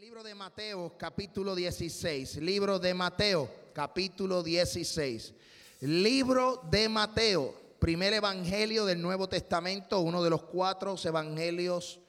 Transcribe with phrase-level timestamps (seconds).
[0.00, 2.36] libro de Mateo, capítulo 16.
[2.36, 5.34] Libro de Mateo, capítulo 16.
[5.80, 12.00] Libro de Mateo, primer evangelio del Nuevo Testamento, uno de los cuatro evangelios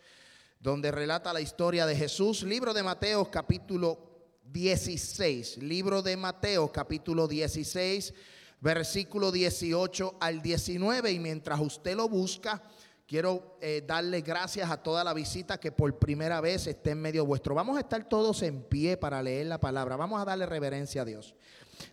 [0.61, 2.43] donde relata la historia de Jesús.
[2.43, 3.99] Libro de Mateo, capítulo
[4.45, 5.57] 16.
[5.57, 8.13] Libro de Mateo, capítulo 16,
[8.61, 11.11] versículo 18 al 19.
[11.11, 12.63] Y mientras usted lo busca,
[13.11, 17.25] Quiero eh, darle gracias a toda la visita que por primera vez esté en medio
[17.25, 17.53] vuestro.
[17.53, 19.97] Vamos a estar todos en pie para leer la palabra.
[19.97, 21.35] Vamos a darle reverencia a Dios.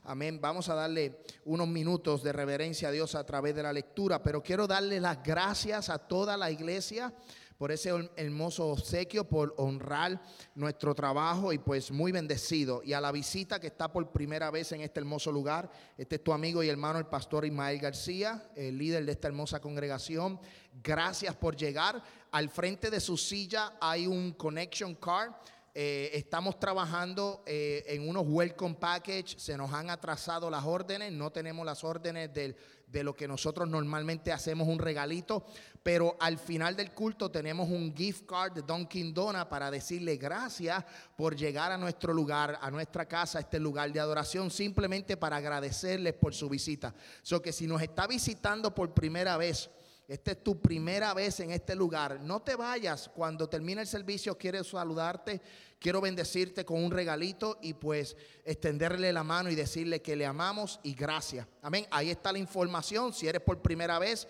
[0.05, 0.41] Amén.
[0.41, 4.45] Vamos a darle unos minutos de reverencia a Dios a través de la lectura, pero
[4.45, 7.13] quiero darle las gracias a toda la iglesia
[7.59, 10.23] por ese hermoso obsequio, por honrar
[10.55, 12.81] nuestro trabajo y pues muy bendecido.
[12.85, 16.25] Y a la visita que está por primera vez en este hermoso lugar, este es
[16.25, 20.41] tu amigo y hermano el pastor Ismael García, el líder de esta hermosa congregación.
[20.83, 22.01] Gracias por llegar.
[22.31, 25.33] Al frente de su silla hay un connection card
[25.81, 31.31] eh, estamos trabajando eh, en unos welcome package, se nos han atrasado las órdenes, no
[31.31, 32.57] tenemos las órdenes de,
[32.89, 35.47] de lo que nosotros normalmente hacemos un regalito,
[35.85, 40.85] pero al final del culto tenemos un gift card de Dunkin' Dona para decirle gracias
[41.17, 45.37] por llegar a nuestro lugar, a nuestra casa, a este lugar de adoración, simplemente para
[45.37, 46.93] agradecerles por su visita.
[47.23, 49.71] So que si nos está visitando por primera vez,
[50.09, 53.11] esta es tu primera vez en este lugar, no te vayas.
[53.15, 55.43] Cuando termine el servicio, quiero saludarte,
[55.79, 60.81] quiero bendecirte con un regalito y pues extenderle la mano y decirle que le amamos
[60.83, 61.47] y gracias.
[61.61, 61.87] Amén.
[61.91, 63.13] Ahí está la información.
[63.13, 64.27] Si eres por primera vez,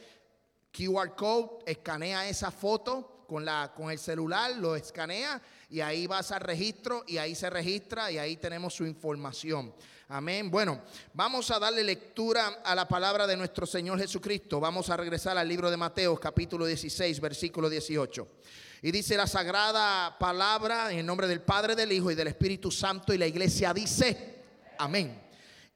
[0.72, 6.32] QR code, escanea esa foto con, la, con el celular, lo escanea y ahí vas
[6.32, 9.72] al registro y ahí se registra y ahí tenemos su información.
[10.10, 10.50] Amén.
[10.50, 10.80] Bueno,
[11.12, 14.58] vamos a darle lectura a la palabra de nuestro Señor Jesucristo.
[14.58, 18.26] Vamos a regresar al libro de Mateo, capítulo 16, versículo 18.
[18.80, 22.70] Y dice la sagrada palabra en el nombre del Padre, del Hijo y del Espíritu
[22.70, 23.12] Santo.
[23.12, 24.44] Y la iglesia dice,
[24.78, 25.14] amén.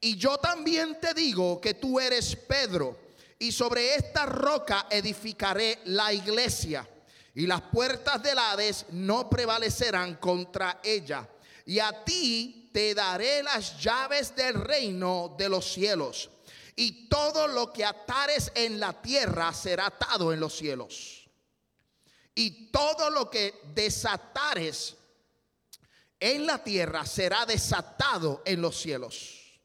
[0.00, 3.00] Y yo también te digo que tú eres Pedro.
[3.38, 6.88] Y sobre esta roca edificaré la iglesia.
[7.34, 11.28] Y las puertas del Hades no prevalecerán contra ella.
[11.66, 16.30] Y a ti te daré las llaves del reino de los cielos.
[16.74, 21.28] Y todo lo que atares en la tierra será atado en los cielos.
[22.34, 24.96] Y todo lo que desatares
[26.18, 29.60] en la tierra será desatado en los cielos.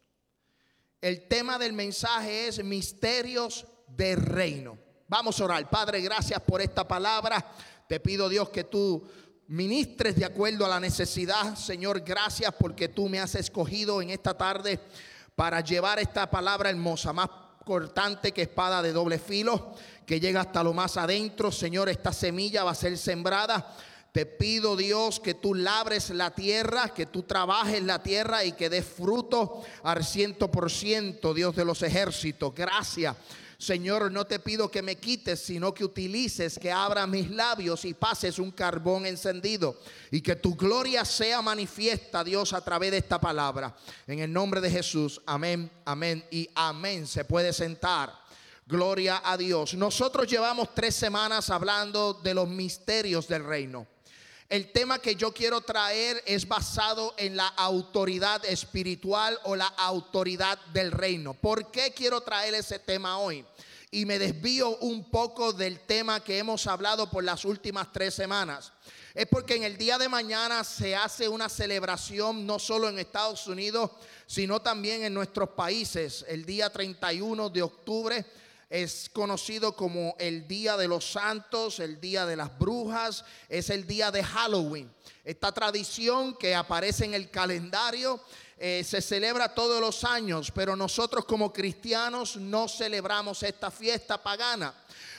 [1.00, 4.78] El tema del mensaje es misterios del reino.
[5.08, 5.70] Vamos a orar.
[5.70, 7.54] Padre, gracias por esta palabra.
[7.88, 9.08] Te pido Dios que tú
[9.48, 11.56] ministres de acuerdo a la necesidad.
[11.56, 14.80] Señor, gracias porque tú me has escogido en esta tarde
[15.36, 17.30] para llevar esta palabra hermosa, más
[17.66, 19.74] cortante que espada de doble filo,
[20.06, 21.52] que llega hasta lo más adentro.
[21.52, 23.76] Señor, esta semilla va a ser sembrada.
[24.12, 28.70] Te pido, Dios, que tú labres la tierra, que tú trabajes la tierra y que
[28.70, 32.54] des fruto al ciento por ciento, Dios de los ejércitos.
[32.56, 33.16] Gracias
[33.60, 37.96] Señor, no te pido que me quites, sino que utilices, que abra mis labios y
[37.96, 39.80] pases un carbón encendido.
[40.12, 43.76] Y que tu gloria sea manifiesta, Dios, a través de esta palabra.
[44.06, 47.08] En el nombre de Jesús, amén, amén y amén.
[47.08, 48.14] Se puede sentar.
[48.68, 49.74] Gloria a Dios.
[49.74, 53.88] Nosotros llevamos tres semanas hablando de los misterios del reino.
[54.50, 60.58] El tema que yo quiero traer es basado en la autoridad espiritual o la autoridad
[60.68, 61.34] del reino.
[61.34, 63.46] ¿Por qué quiero traer ese tema hoy?
[63.92, 68.72] Y me desvío un poco del tema que hemos hablado por las últimas tres semanas.
[69.14, 73.48] Es porque en el día de mañana se hace una celebración no solo en Estados
[73.48, 73.92] Unidos,
[74.28, 76.24] sino también en nuestros países.
[76.26, 78.26] El día 31 de octubre
[78.70, 83.88] es conocido como el Día de los Santos, el Día de las Brujas, es el
[83.88, 84.92] día de Halloween.
[85.24, 88.20] Esta tradición que aparece en el calendario
[88.58, 94.74] eh, se celebra todos los años, pero nosotros como cristianos no celebramos esta fiesta pagana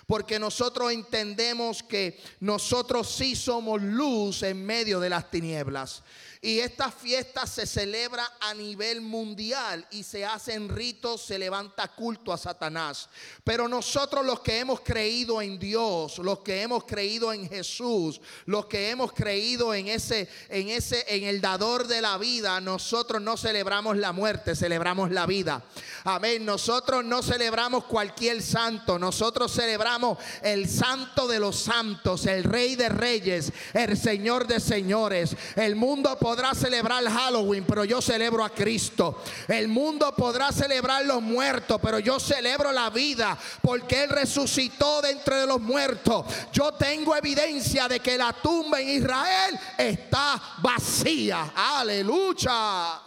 [0.09, 6.03] porque nosotros entendemos que nosotros sí somos luz en medio de las tinieblas.
[6.41, 12.33] Y esta fiesta se celebra a nivel mundial y se hacen ritos, se levanta culto
[12.33, 13.09] a Satanás.
[13.43, 18.67] Pero nosotros los que hemos creído en Dios, los que hemos creído en Jesús, los
[18.67, 23.37] que hemos creído en ese en ese en el dador de la vida, nosotros no
[23.37, 25.65] celebramos la muerte, celebramos la vida.
[26.05, 26.45] Amén.
[26.45, 32.89] Nosotros no celebramos cualquier santo, nosotros celebramos el santo de los santos, el rey de
[32.89, 35.37] reyes, el señor de señores.
[35.57, 39.23] El mundo podrá celebrar Halloween, pero yo celebro a Cristo.
[39.49, 45.13] El mundo podrá celebrar los muertos, pero yo celebro la vida porque Él resucitó de
[45.13, 46.27] entre los muertos.
[46.53, 51.51] Yo tengo evidencia de que la tumba en Israel está vacía.
[51.57, 53.01] Aleluya.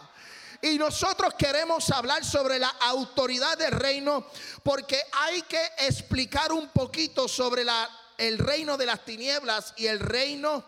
[0.60, 4.26] Y nosotros queremos hablar sobre la autoridad del reino
[4.64, 7.88] porque hay que explicar un poquito sobre la,
[8.18, 10.64] el reino de las tinieblas y el reino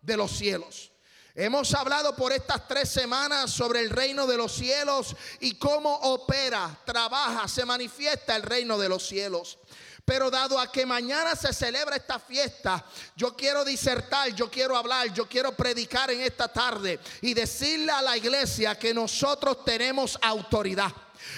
[0.00, 0.90] de los cielos.
[1.34, 6.76] Hemos hablado por estas tres semanas sobre el reino de los cielos y cómo opera,
[6.84, 9.58] trabaja, se manifiesta el reino de los cielos.
[10.04, 12.84] Pero dado a que mañana se celebra esta fiesta,
[13.14, 18.00] yo quiero disertar, yo quiero hablar, yo quiero predicar en esta tarde y decirle a
[18.00, 20.90] la iglesia que nosotros tenemos autoridad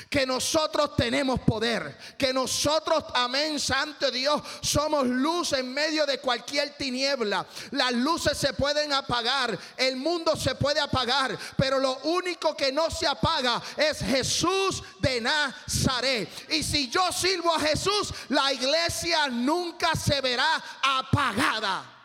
[0.09, 6.77] que nosotros tenemos poder, que nosotros, amén, santo Dios, somos luz en medio de cualquier
[6.77, 7.47] tiniebla.
[7.73, 12.91] Las luces se pueden apagar, el mundo se puede apagar, pero lo único que no
[12.91, 16.29] se apaga es Jesús de Nazaret.
[16.51, 22.00] Y si yo sirvo a Jesús, la iglesia nunca se verá apagada.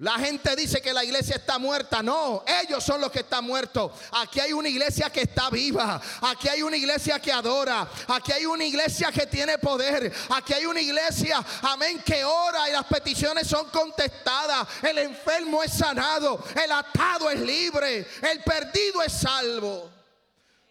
[0.00, 2.02] La gente dice que la iglesia está muerta.
[2.02, 3.92] No, ellos son los que están muertos.
[4.12, 6.00] Aquí hay una iglesia que está viva.
[6.22, 7.86] Aquí hay una iglesia que adora.
[8.08, 10.10] Aquí hay una iglesia que tiene poder.
[10.30, 14.66] Aquí hay una iglesia, amén, que ora y las peticiones son contestadas.
[14.82, 16.42] El enfermo es sanado.
[16.56, 18.08] El atado es libre.
[18.22, 19.99] El perdido es salvo.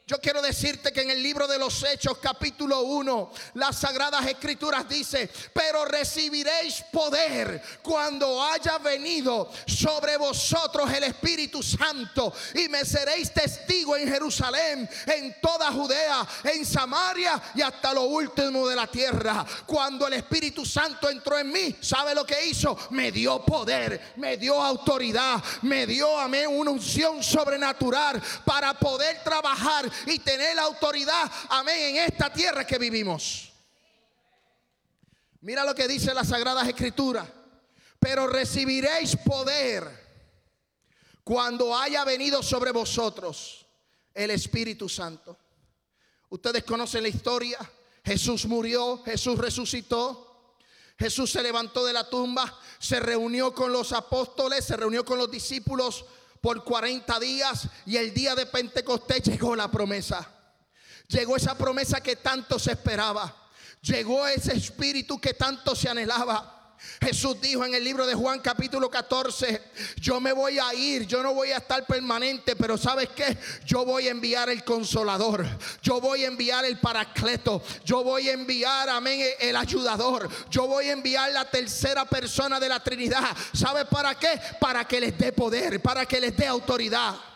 [0.09, 4.89] Yo quiero decirte que en el libro de los Hechos capítulo 1, las sagradas escrituras
[4.89, 13.31] dice, pero recibiréis poder cuando haya venido sobre vosotros el Espíritu Santo y me seréis
[13.31, 19.45] testigo en Jerusalén, en toda Judea, en Samaria y hasta lo último de la tierra.
[19.67, 22.75] Cuando el Espíritu Santo entró en mí, ¿sabe lo que hizo?
[22.89, 29.23] Me dio poder, me dio autoridad, me dio a mí una unción sobrenatural para poder
[29.23, 33.51] trabajar y tener la autoridad, amén, en esta tierra que vivimos.
[35.41, 37.27] Mira lo que dice las Sagradas Escrituras.
[37.99, 40.07] Pero recibiréis poder
[41.23, 43.65] cuando haya venido sobre vosotros
[44.13, 45.37] el Espíritu Santo.
[46.29, 47.57] Ustedes conocen la historia.
[48.03, 50.55] Jesús murió, Jesús resucitó.
[50.97, 55.31] Jesús se levantó de la tumba, se reunió con los apóstoles, se reunió con los
[55.31, 56.03] discípulos
[56.41, 60.27] por 40 días y el día de Pentecostés llegó la promesa.
[61.07, 63.35] Llegó esa promesa que tanto se esperaba.
[63.81, 66.58] Llegó ese espíritu que tanto se anhelaba.
[67.01, 69.61] Jesús dijo en el libro de Juan capítulo 14,
[69.97, 73.37] yo me voy a ir, yo no voy a estar permanente, pero ¿sabes qué?
[73.65, 75.45] Yo voy a enviar el consolador,
[75.81, 80.89] yo voy a enviar el paracleto, yo voy a enviar, amén, el ayudador, yo voy
[80.89, 83.35] a enviar la tercera persona de la Trinidad.
[83.53, 84.39] ¿Sabe para qué?
[84.59, 87.28] Para que les dé poder, para que les dé autoridad.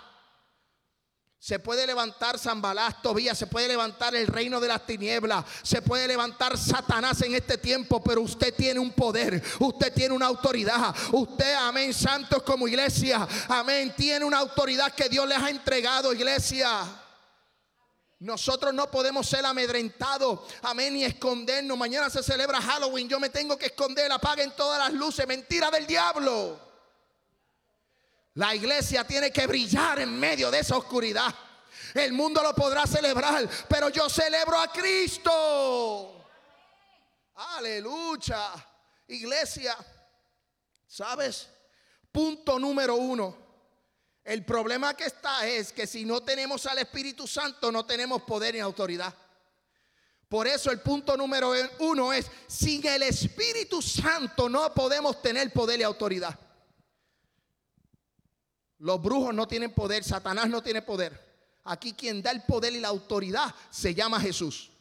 [1.43, 6.07] Se puede levantar Zambalás, Tobías, se puede levantar el reino de las tinieblas, se puede
[6.07, 11.53] levantar Satanás en este tiempo, pero usted tiene un poder, usted tiene una autoridad, usted,
[11.55, 16.81] amén, santos como iglesia, amén, tiene una autoridad que Dios les ha entregado, iglesia.
[18.19, 21.77] Nosotros no podemos ser amedrentados, amén, ni escondernos.
[21.77, 25.85] Mañana se celebra Halloween, yo me tengo que esconder, apaguen todas las luces, mentira del
[25.85, 26.72] diablo.
[28.35, 31.33] La iglesia tiene que brillar en medio de esa oscuridad.
[31.93, 36.25] El mundo lo podrá celebrar, pero yo celebro a Cristo.
[37.35, 38.51] Aleluya.
[39.07, 39.75] Iglesia,
[40.87, 41.47] ¿sabes?
[42.11, 43.37] Punto número uno.
[44.23, 48.55] El problema que está es que si no tenemos al Espíritu Santo, no tenemos poder
[48.55, 49.13] ni autoridad.
[50.29, 55.81] Por eso el punto número uno es, sin el Espíritu Santo no podemos tener poder
[55.81, 56.39] y autoridad.
[58.83, 61.17] Los brujos no tienen poder, Satanás no tiene poder.
[61.63, 64.72] Aquí quien da el poder y la autoridad se llama Jesús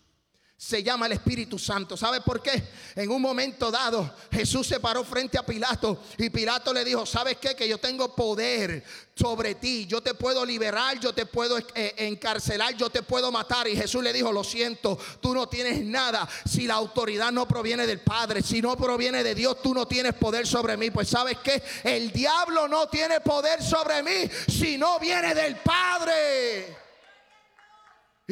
[0.65, 1.97] se llama el Espíritu Santo.
[1.97, 2.63] ¿Sabe por qué?
[2.95, 7.37] En un momento dado Jesús se paró frente a Pilato y Pilato le dijo, ¿sabes
[7.39, 7.57] qué?
[7.57, 8.85] Que yo tengo poder
[9.17, 9.87] sobre ti.
[9.87, 13.67] Yo te puedo liberar, yo te puedo eh, encarcelar, yo te puedo matar.
[13.67, 16.29] Y Jesús le dijo, lo siento, tú no tienes nada.
[16.49, 20.15] Si la autoridad no proviene del Padre, si no proviene de Dios, tú no tienes
[20.15, 20.93] poder sobre mí.
[20.93, 21.61] Pues sabes qué?
[21.83, 26.82] El diablo no tiene poder sobre mí si no viene del Padre.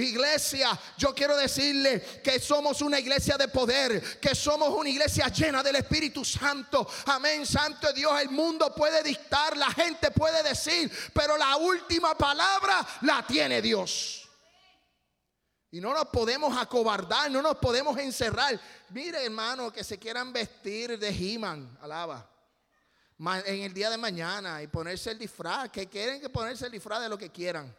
[0.03, 5.63] Iglesia, yo quiero decirle que somos una iglesia de poder, que somos una iglesia llena
[5.63, 6.89] del Espíritu Santo.
[7.07, 8.21] Amén, Santo Dios.
[8.21, 14.29] El mundo puede dictar, la gente puede decir, pero la última palabra la tiene Dios.
[15.73, 18.61] Y no nos podemos acobardar, no nos podemos encerrar.
[18.89, 22.29] Mire, hermano, que se quieran vestir de He-Man, alaba.
[23.45, 27.03] En el día de mañana y ponerse el disfraz, que quieren que ponerse el disfraz
[27.03, 27.75] de lo que quieran.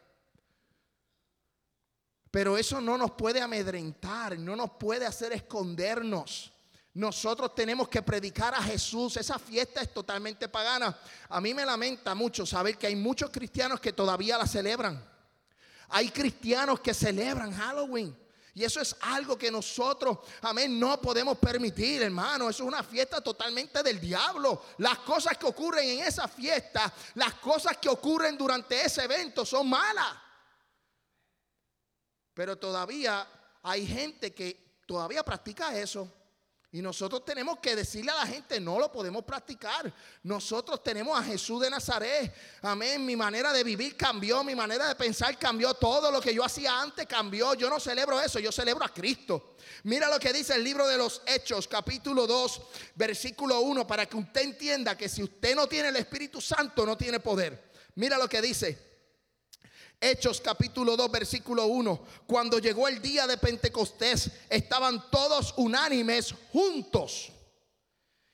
[2.31, 6.51] Pero eso no nos puede amedrentar, no nos puede hacer escondernos.
[6.93, 9.17] Nosotros tenemos que predicar a Jesús.
[9.17, 10.97] Esa fiesta es totalmente pagana.
[11.29, 15.01] A mí me lamenta mucho saber que hay muchos cristianos que todavía la celebran.
[15.89, 18.17] Hay cristianos que celebran Halloween.
[18.53, 22.49] Y eso es algo que nosotros, amén, no podemos permitir, hermano.
[22.49, 24.61] Eso es una fiesta totalmente del diablo.
[24.77, 29.69] Las cosas que ocurren en esa fiesta, las cosas que ocurren durante ese evento son
[29.69, 30.30] malas.
[32.41, 33.27] Pero todavía
[33.61, 36.11] hay gente que todavía practica eso.
[36.71, 39.93] Y nosotros tenemos que decirle a la gente, no lo podemos practicar.
[40.23, 42.33] Nosotros tenemos a Jesús de Nazaret.
[42.63, 43.05] Amén.
[43.05, 45.75] Mi manera de vivir cambió, mi manera de pensar cambió.
[45.75, 47.53] Todo lo que yo hacía antes cambió.
[47.53, 49.57] Yo no celebro eso, yo celebro a Cristo.
[49.83, 52.61] Mira lo que dice el libro de los Hechos, capítulo 2,
[52.95, 56.97] versículo 1, para que usted entienda que si usted no tiene el Espíritu Santo, no
[56.97, 57.71] tiene poder.
[57.93, 58.90] Mira lo que dice.
[60.03, 62.05] Hechos capítulo 2 versículo 1.
[62.25, 67.31] Cuando llegó el día de Pentecostés, estaban todos unánimes juntos.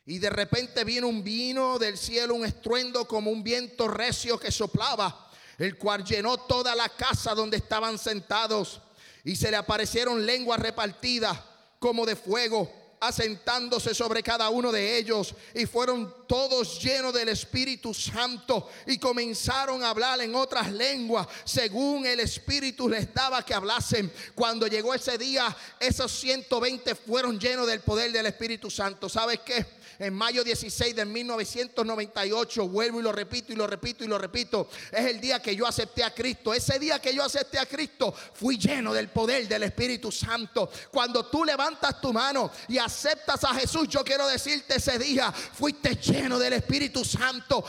[0.05, 4.49] Y de repente vino un vino del cielo, un estruendo como un viento recio que
[4.49, 8.79] soplaba, el cual llenó toda la casa donde estaban sentados.
[9.25, 11.37] Y se le aparecieron lenguas repartidas
[11.79, 17.93] como de fuego asentándose sobre cada uno de ellos y fueron todos llenos del Espíritu
[17.93, 24.11] Santo y comenzaron a hablar en otras lenguas según el Espíritu les daba que hablasen.
[24.35, 29.07] Cuando llegó ese día, esos 120 fueron llenos del poder del Espíritu Santo.
[29.09, 29.76] ¿Sabes qué?
[29.99, 34.69] En mayo 16 de 1998, vuelvo y lo repito y lo repito y lo repito,
[34.91, 36.53] es el día que yo acepté a Cristo.
[36.53, 40.69] Ese día que yo acepté a Cristo, fui lleno del poder del Espíritu Santo.
[40.91, 45.95] Cuando tú levantas tu mano y aceptas a Jesús, yo quiero decirte ese día, fuiste
[45.95, 47.63] lleno del Espíritu Santo.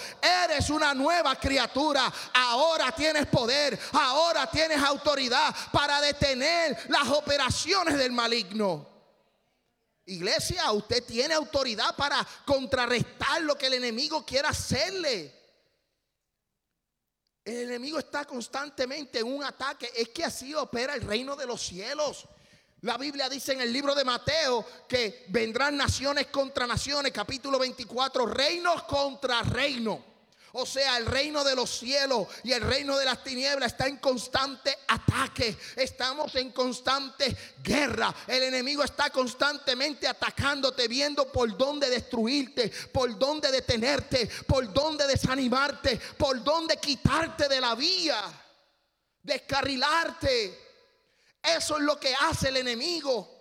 [0.45, 2.13] Eres una nueva criatura.
[2.35, 8.98] Ahora tienes poder, ahora tienes autoridad para detener las operaciones del maligno.
[10.09, 15.35] Iglesia, usted tiene autoridad para contrarrestar lo que el enemigo quiera hacerle.
[17.45, 19.91] El enemigo está constantemente en un ataque.
[19.95, 22.27] Es que así opera el reino de los cielos.
[22.83, 28.25] La Biblia dice en el libro de Mateo que vendrán naciones contra naciones, capítulo 24,
[28.27, 29.99] reinos contra reinos.
[30.53, 33.99] O sea, el reino de los cielos y el reino de las tinieblas está en
[33.99, 35.57] constante ataque.
[35.77, 38.15] Estamos en constante guerra.
[38.27, 46.01] El enemigo está constantemente atacándote, viendo por dónde destruirte, por dónde detenerte, por dónde desanimarte,
[46.17, 48.21] por dónde quitarte de la vía,
[49.23, 50.67] descarrilarte.
[51.43, 53.38] Eso es lo que hace el enemigo.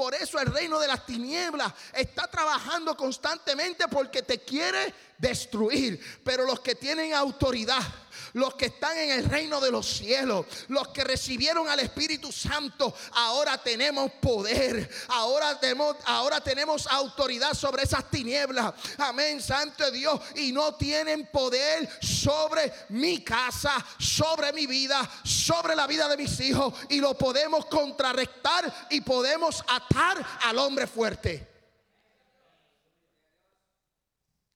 [0.00, 6.00] Por eso el reino de las tinieblas está trabajando constantemente porque te quiere destruir.
[6.24, 7.82] Pero los que tienen autoridad,
[8.32, 12.94] los que están en el reino de los cielos, los que recibieron al Espíritu Santo,
[13.12, 18.72] ahora tenemos poder, ahora tenemos, autoridad sobre esas tinieblas.
[18.98, 20.20] Amén, Santo Dios.
[20.36, 26.38] Y no tienen poder sobre mi casa, sobre mi vida, sobre la vida de mis
[26.40, 26.74] hijos.
[26.88, 31.48] Y lo podemos contrarrestar y podemos atar al hombre fuerte.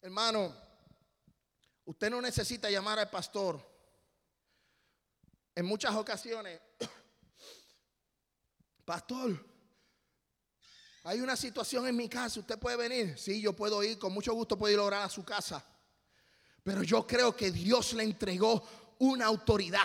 [0.03, 0.64] Hermano,
[1.87, 3.61] usted no necesita llamar al pastor.
[5.55, 6.61] En muchas ocasiones,
[8.85, 9.45] pastor,
[11.05, 13.19] hay una situación en mi casa, usted puede venir.
[13.19, 15.65] Sí, yo puedo ir, con mucho gusto puedo ir a orar a su casa.
[16.63, 18.67] Pero yo creo que Dios le entregó
[18.99, 19.85] una autoridad.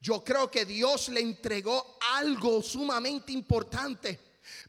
[0.00, 4.20] Yo creo que Dios le entregó algo sumamente importante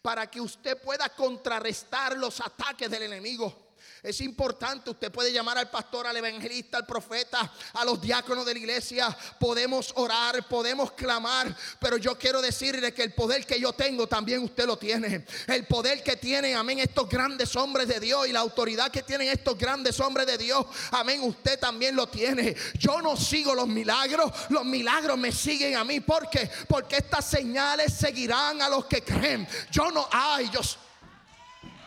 [0.02, 3.63] para que usted pueda contrarrestar los ataques del enemigo.
[4.04, 8.54] Es importante, usted puede llamar al pastor, al evangelista, al profeta, a los diáconos de
[8.54, 9.18] la iglesia.
[9.40, 14.44] Podemos orar, podemos clamar, pero yo quiero decirle que el poder que yo tengo también
[14.44, 15.26] usted lo tiene.
[15.48, 19.30] El poder que tienen, amén, estos grandes hombres de Dios y la autoridad que tienen
[19.30, 22.58] estos grandes hombres de Dios, amén, usted también lo tiene.
[22.78, 26.02] Yo no sigo los milagros, los milagros me siguen a mí.
[26.02, 26.52] ¿Por qué?
[26.68, 29.48] Porque estas señales seguirán a los que creen.
[29.72, 30.60] Yo no, ay, yo...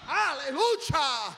[0.09, 1.37] Aleluya.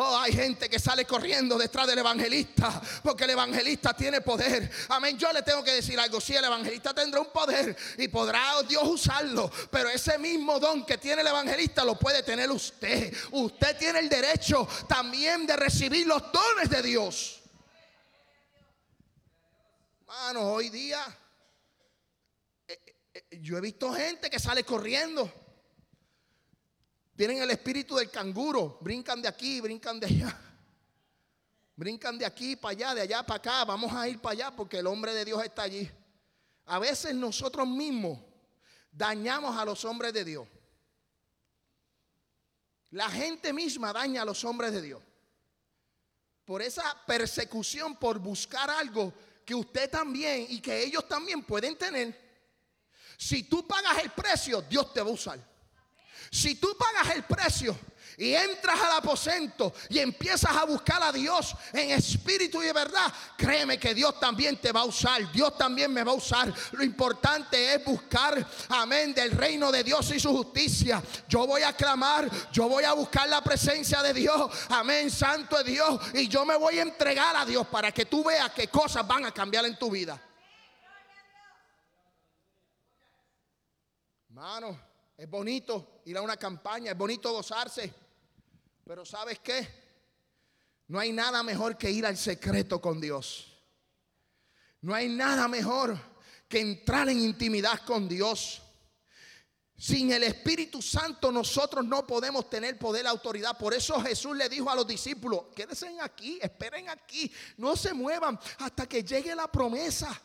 [0.00, 4.70] Oh, hay gente que sale corriendo detrás del evangelista porque el evangelista tiene poder.
[4.90, 5.18] Amén.
[5.18, 6.20] Yo le tengo que decir algo.
[6.20, 9.50] Sí, el evangelista tendrá un poder y podrá Dios usarlo.
[9.72, 13.12] Pero ese mismo don que tiene el evangelista lo puede tener usted.
[13.32, 17.40] Usted tiene el derecho también de recibir los dones de Dios.
[20.02, 21.04] Hermanos, hoy día
[22.68, 25.47] eh, eh, eh, yo he visto gente que sale corriendo.
[27.18, 28.78] Tienen el espíritu del canguro.
[28.80, 30.40] Brincan de aquí, brincan de allá.
[31.74, 33.64] Brincan de aquí para allá, de allá para acá.
[33.64, 35.90] Vamos a ir para allá porque el hombre de Dios está allí.
[36.66, 38.20] A veces nosotros mismos
[38.92, 40.46] dañamos a los hombres de Dios.
[42.90, 45.02] La gente misma daña a los hombres de Dios.
[46.44, 49.12] Por esa persecución, por buscar algo
[49.44, 52.16] que usted también y que ellos también pueden tener.
[53.16, 55.57] Si tú pagas el precio, Dios te va a usar.
[56.30, 57.76] Si tú pagas el precio,
[58.18, 63.12] y entras al aposento y empiezas a buscar a Dios en espíritu y de verdad,
[63.36, 65.30] créeme que Dios también te va a usar.
[65.30, 66.52] Dios también me va a usar.
[66.72, 71.00] Lo importante es buscar, amén, del reino de Dios y su justicia.
[71.28, 74.50] Yo voy a clamar, yo voy a buscar la presencia de Dios.
[74.68, 76.00] Amén, santo es Dios.
[76.14, 79.26] Y yo me voy a entregar a Dios para que tú veas qué cosas van
[79.26, 80.20] a cambiar en tu vida.
[84.28, 84.87] Hermano,
[85.18, 87.92] es bonito ir a una campaña, es bonito gozarse.
[88.84, 89.68] Pero ¿sabes qué?
[90.86, 93.52] No hay nada mejor que ir al secreto con Dios.
[94.80, 95.98] No hay nada mejor
[96.48, 98.62] que entrar en intimidad con Dios.
[99.76, 103.58] Sin el Espíritu Santo nosotros no podemos tener poder, autoridad.
[103.58, 108.38] Por eso Jesús le dijo a los discípulos, quédense aquí, esperen aquí, no se muevan
[108.58, 110.20] hasta que llegue la promesa.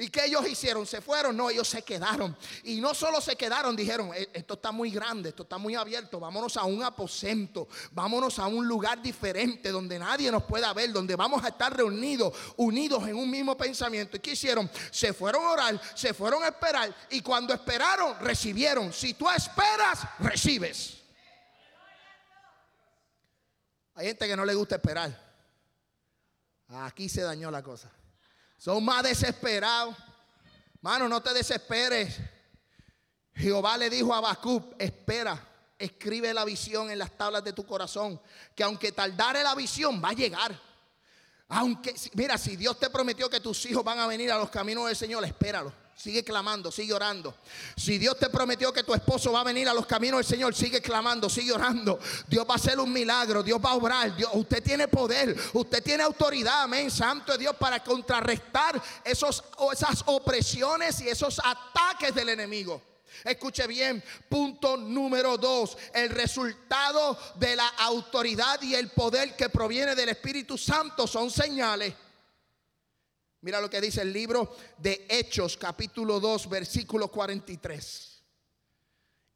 [0.00, 0.86] ¿Y qué ellos hicieron?
[0.86, 1.36] ¿Se fueron?
[1.36, 2.36] No, ellos se quedaron.
[2.62, 6.20] Y no solo se quedaron, dijeron, e, esto está muy grande, esto está muy abierto,
[6.20, 11.16] vámonos a un aposento, vámonos a un lugar diferente donde nadie nos pueda ver, donde
[11.16, 14.16] vamos a estar reunidos, unidos en un mismo pensamiento.
[14.16, 14.70] ¿Y qué hicieron?
[14.92, 18.92] Se fueron a orar, se fueron a esperar y cuando esperaron, recibieron.
[18.92, 20.98] Si tú esperas, recibes.
[23.96, 25.26] Hay gente que no le gusta esperar.
[26.68, 27.90] Aquí se dañó la cosa.
[28.58, 29.96] Son más desesperados.
[30.80, 32.18] Mano, no te desesperes.
[33.34, 35.40] Jehová le dijo a Bacub, espera,
[35.78, 38.20] escribe la visión en las tablas de tu corazón,
[38.54, 40.60] que aunque tardare la visión, va a llegar.
[41.48, 44.86] Aunque, mira, si Dios te prometió que tus hijos van a venir a los caminos
[44.86, 45.72] del Señor, espéralo.
[45.98, 47.34] Sigue clamando, sigue orando.
[47.76, 50.54] Si Dios te prometió que tu esposo va a venir a los caminos del Señor,
[50.54, 51.98] sigue clamando, sigue orando.
[52.28, 54.14] Dios va a hacer un milagro, Dios va a obrar.
[54.14, 56.88] Dios, usted tiene poder, usted tiene autoridad, amén.
[56.88, 62.80] Santo es Dios para contrarrestar esos, esas opresiones y esos ataques del enemigo.
[63.24, 69.96] Escuche bien, punto número dos, el resultado de la autoridad y el poder que proviene
[69.96, 71.92] del Espíritu Santo son señales.
[73.40, 78.22] Mira lo que dice el libro de Hechos, capítulo 2, versículo 43.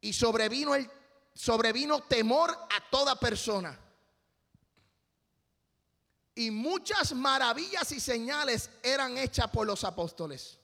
[0.01, 0.91] Y sobrevino, el,
[1.35, 3.79] sobrevino temor a toda persona.
[6.35, 10.59] Y muchas maravillas y señales eran hechas por los apóstoles.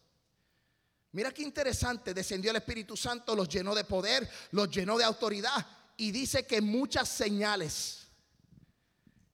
[1.12, 5.66] Mira qué interesante, descendió el Espíritu Santo, los llenó de poder, los llenó de autoridad
[5.96, 8.06] y dice que muchas señales.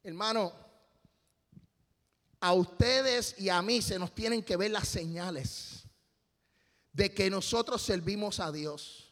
[0.03, 0.53] Hermano,
[2.45, 5.85] a ustedes y a mí se nos tienen que ver las señales
[6.93, 9.11] de que nosotros servimos a Dios.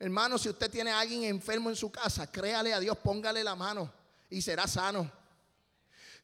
[0.00, 3.54] Hermano, si usted tiene a alguien enfermo en su casa, créale a Dios, póngale la
[3.54, 3.88] mano
[4.28, 5.08] y será sano.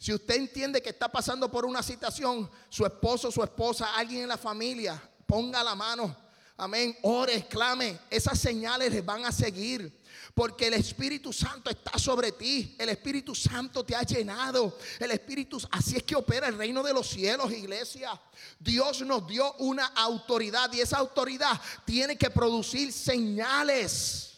[0.00, 4.28] Si usted entiende que está pasando por una situación, su esposo, su esposa, alguien en
[4.30, 6.16] la familia, ponga la mano.
[6.60, 6.96] Amén.
[7.02, 7.96] Ore, exclame.
[8.10, 9.92] Esas señales les van a seguir.
[10.34, 12.74] Porque el Espíritu Santo está sobre ti.
[12.78, 14.76] El Espíritu Santo te ha llenado.
[14.98, 18.20] El Espíritu, así es que opera el reino de los cielos, iglesia.
[18.58, 24.37] Dios nos dio una autoridad y esa autoridad tiene que producir señales.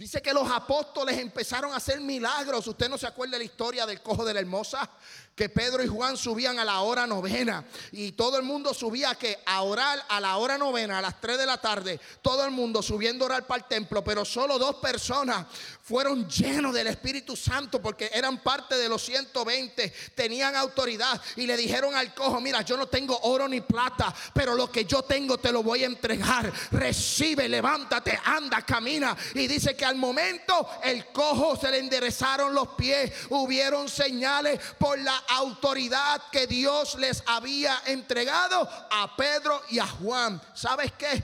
[0.00, 2.66] Dice que los apóstoles empezaron a hacer milagros.
[2.66, 4.88] Usted no se acuerda de la historia del cojo de la hermosa
[5.34, 9.38] que Pedro y Juan subían a la hora novena y todo el mundo subía que
[9.46, 12.82] a orar a la hora novena a las 3 de la tarde, todo el mundo
[12.82, 15.46] subiendo a orar para el templo, pero solo dos personas
[15.82, 21.56] fueron llenos del Espíritu Santo porque eran parte de los 120, tenían autoridad y le
[21.56, 25.38] dijeron al cojo, mira, yo no tengo oro ni plata, pero lo que yo tengo
[25.38, 26.52] te lo voy a entregar.
[26.70, 29.16] Recibe, levántate, anda, camina.
[29.34, 34.98] Y dice que al momento el cojo se le enderezaron los pies, hubieron señales por
[34.98, 40.40] la autoridad que Dios les había entregado a Pedro y a Juan.
[40.54, 41.22] ¿Sabes qué?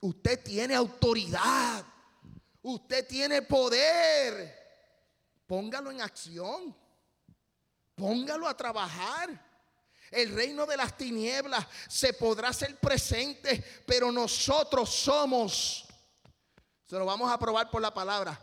[0.00, 1.84] Usted tiene autoridad.
[2.62, 4.64] Usted tiene poder.
[5.46, 6.76] Póngalo en acción.
[7.94, 9.54] Póngalo a trabajar.
[10.10, 15.83] El reino de las tinieblas se podrá hacer presente, pero nosotros somos,
[16.84, 18.38] se lo vamos a probar por la palabra.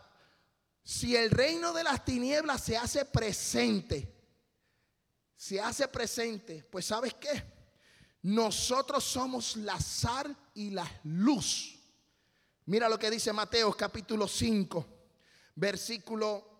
[0.84, 4.12] Si el reino de las tinieblas se hace presente,
[5.36, 7.42] se hace presente, pues ¿sabes qué?
[8.22, 11.78] Nosotros somos la sal y la luz.
[12.66, 14.86] Mira lo que dice Mateo capítulo 5,
[15.56, 16.52] versículo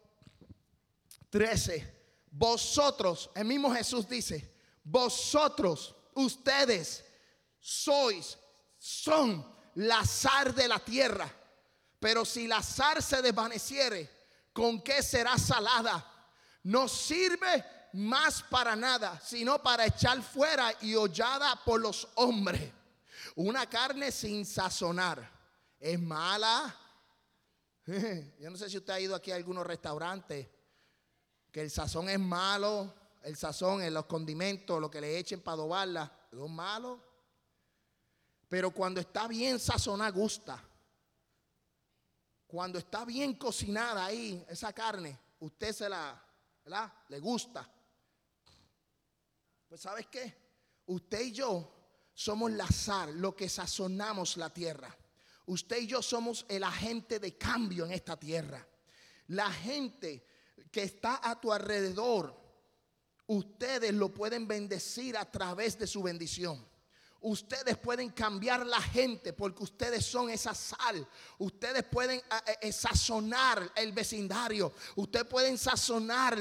[1.30, 2.02] 13.
[2.30, 7.04] Vosotros, el mismo Jesús dice, vosotros, ustedes
[7.60, 8.38] sois,
[8.78, 11.30] son la sal de la tierra.
[12.02, 14.10] Pero si la sal se desvaneciere,
[14.52, 16.04] ¿con qué será salada?
[16.64, 22.72] No sirve más para nada, sino para echar fuera y hollada por los hombres.
[23.36, 25.30] Una carne sin sazonar
[25.78, 26.76] es mala.
[27.86, 30.48] Yo no sé si usted ha ido aquí a algunos restaurantes
[31.52, 35.54] que el sazón es malo, el sazón en los condimentos, lo que le echen para
[35.54, 37.00] adobarla, es malo.
[38.48, 40.71] Pero cuando está bien sazonada, gusta.
[42.52, 46.22] Cuando está bien cocinada ahí, esa carne, usted se la,
[46.62, 46.92] ¿verdad?
[47.08, 47.66] Le gusta.
[49.66, 50.36] Pues ¿sabes qué?
[50.84, 51.72] Usted y yo
[52.12, 54.94] somos la sal, lo que sazonamos la tierra.
[55.46, 58.68] Usted y yo somos el agente de cambio en esta tierra.
[59.28, 60.26] La gente
[60.70, 62.38] que está a tu alrededor,
[63.28, 66.62] ustedes lo pueden bendecir a través de su bendición.
[67.22, 71.06] Ustedes pueden cambiar la gente porque ustedes son esa sal.
[71.38, 74.72] Ustedes pueden eh, eh, eh, sazonar el vecindario.
[74.96, 76.36] Ustedes pueden sazonar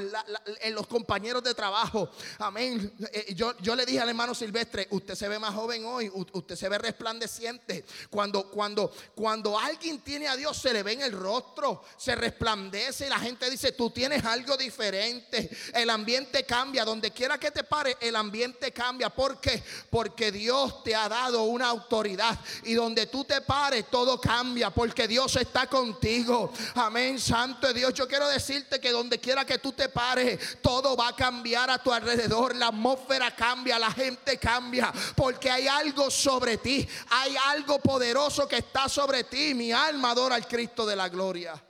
[0.70, 2.10] los compañeros de trabajo.
[2.38, 2.92] Amén.
[3.36, 6.10] yo, yo le dije al hermano Silvestre, usted se ve más joven hoy.
[6.32, 7.84] Usted se ve resplandeciente.
[8.10, 11.84] Cuando, cuando, cuando alguien tiene a Dios, se le ve en el rostro.
[11.96, 15.48] Se resplandece y la gente dice, tú tienes algo diferente.
[15.74, 16.84] El ambiente cambia.
[16.84, 19.10] Donde quiera que te pare, el ambiente cambia.
[19.10, 19.62] ¿Por qué?
[19.88, 25.06] Porque Dios te ha dado una autoridad y donde tú te pares todo cambia porque
[25.06, 26.52] Dios está contigo.
[26.74, 27.94] Amén, Santo Dios.
[27.94, 31.82] Yo quiero decirte que donde quiera que tú te pares, todo va a cambiar a
[31.82, 32.56] tu alrededor.
[32.56, 36.88] La atmósfera cambia, la gente cambia porque hay algo sobre ti.
[37.10, 39.54] Hay algo poderoso que está sobre ti.
[39.54, 41.62] Mi alma adora al Cristo de la gloria.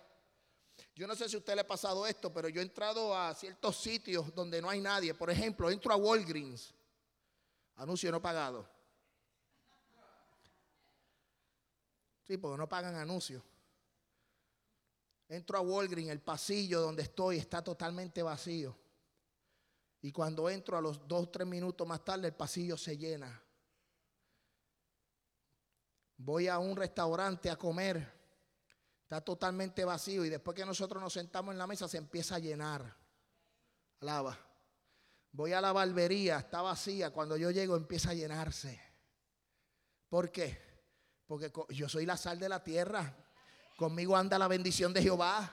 [0.94, 3.34] Yo no sé si a usted le ha pasado esto, pero yo he entrado a
[3.34, 5.14] ciertos sitios donde no hay nadie.
[5.14, 6.74] Por ejemplo, entro a Walgreens.
[7.76, 8.68] Anuncio no pagado.
[12.22, 13.42] Sí, porque no pagan anuncios.
[15.28, 18.76] Entro a Walgreens, el pasillo donde estoy está totalmente vacío.
[20.02, 23.40] Y cuando entro a los dos tres minutos más tarde, el pasillo se llena.
[26.16, 28.12] Voy a un restaurante a comer,
[29.02, 30.24] está totalmente vacío.
[30.24, 32.96] Y después que nosotros nos sentamos en la mesa, se empieza a llenar.
[34.00, 34.38] Alaba.
[35.30, 37.10] Voy a la barbería, está vacía.
[37.10, 38.80] Cuando yo llego, empieza a llenarse.
[40.08, 40.71] ¿Por qué?
[41.32, 43.10] Porque yo soy la sal de la tierra.
[43.78, 45.50] Conmigo anda la bendición de Jehová,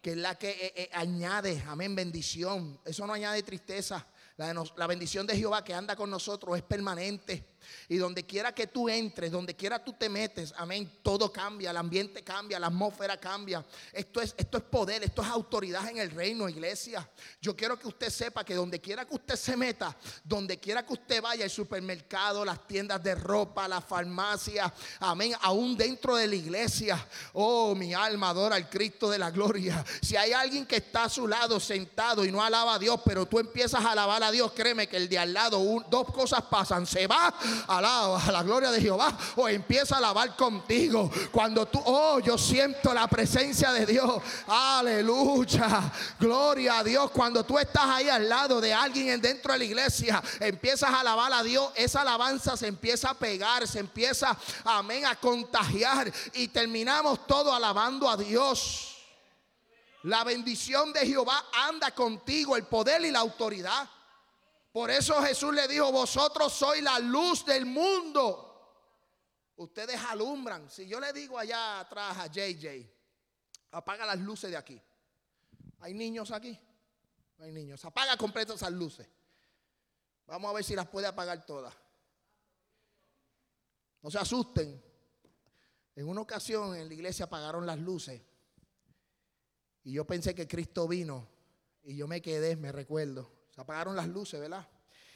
[0.00, 2.80] que es la que eh, eh, añade, amén, bendición.
[2.82, 4.06] Eso no añade tristeza.
[4.38, 7.44] la bendición de Jehová que anda con nosotros es permanente.
[7.88, 11.76] Y donde quiera que tú entres, donde quiera tú te metes, amén, todo cambia, el
[11.76, 13.64] ambiente cambia, la atmósfera cambia.
[13.92, 17.08] Esto es, esto es poder, esto es autoridad en el reino, iglesia.
[17.40, 20.92] Yo quiero que usted sepa que donde quiera que usted se meta, donde quiera que
[20.92, 26.34] usted vaya, el supermercado, las tiendas de ropa, la farmacia, amén, aún dentro de la
[26.34, 29.84] iglesia, oh, mi alma adora al Cristo de la gloria.
[30.02, 33.26] Si hay alguien que está a su lado sentado y no alaba a Dios, pero
[33.26, 36.86] tú empiezas a alabar a Dios, créeme que el de al lado, dos cosas pasan,
[36.86, 37.34] se va
[37.66, 41.10] alaba a la gloria de Jehová o empieza a alabar contigo.
[41.30, 44.22] Cuando tú, oh, yo siento la presencia de Dios.
[44.46, 45.92] Aleluya.
[46.18, 47.10] Gloria a Dios.
[47.10, 51.32] Cuando tú estás ahí al lado de alguien dentro de la iglesia, empiezas a alabar
[51.32, 51.70] a Dios.
[51.74, 58.08] Esa alabanza se empieza a pegar, se empieza, amén, a contagiar y terminamos todo alabando
[58.08, 58.96] a Dios.
[60.04, 63.88] La bendición de Jehová anda contigo, el poder y la autoridad.
[64.72, 68.44] Por eso Jesús le dijo, vosotros sois la luz del mundo.
[69.56, 70.70] Ustedes alumbran.
[70.70, 72.86] Si yo le digo allá atrás a JJ,
[73.72, 74.80] apaga las luces de aquí.
[75.80, 76.58] ¿Hay niños aquí?
[77.38, 77.84] No hay niños.
[77.84, 79.08] Apaga completo esas luces.
[80.26, 81.74] Vamos a ver si las puede apagar todas.
[84.02, 84.84] No se asusten.
[85.96, 88.22] En una ocasión en la iglesia apagaron las luces.
[89.82, 91.26] Y yo pensé que Cristo vino.
[91.82, 94.66] Y yo me quedé, me recuerdo apagaron las luces, ¿verdad?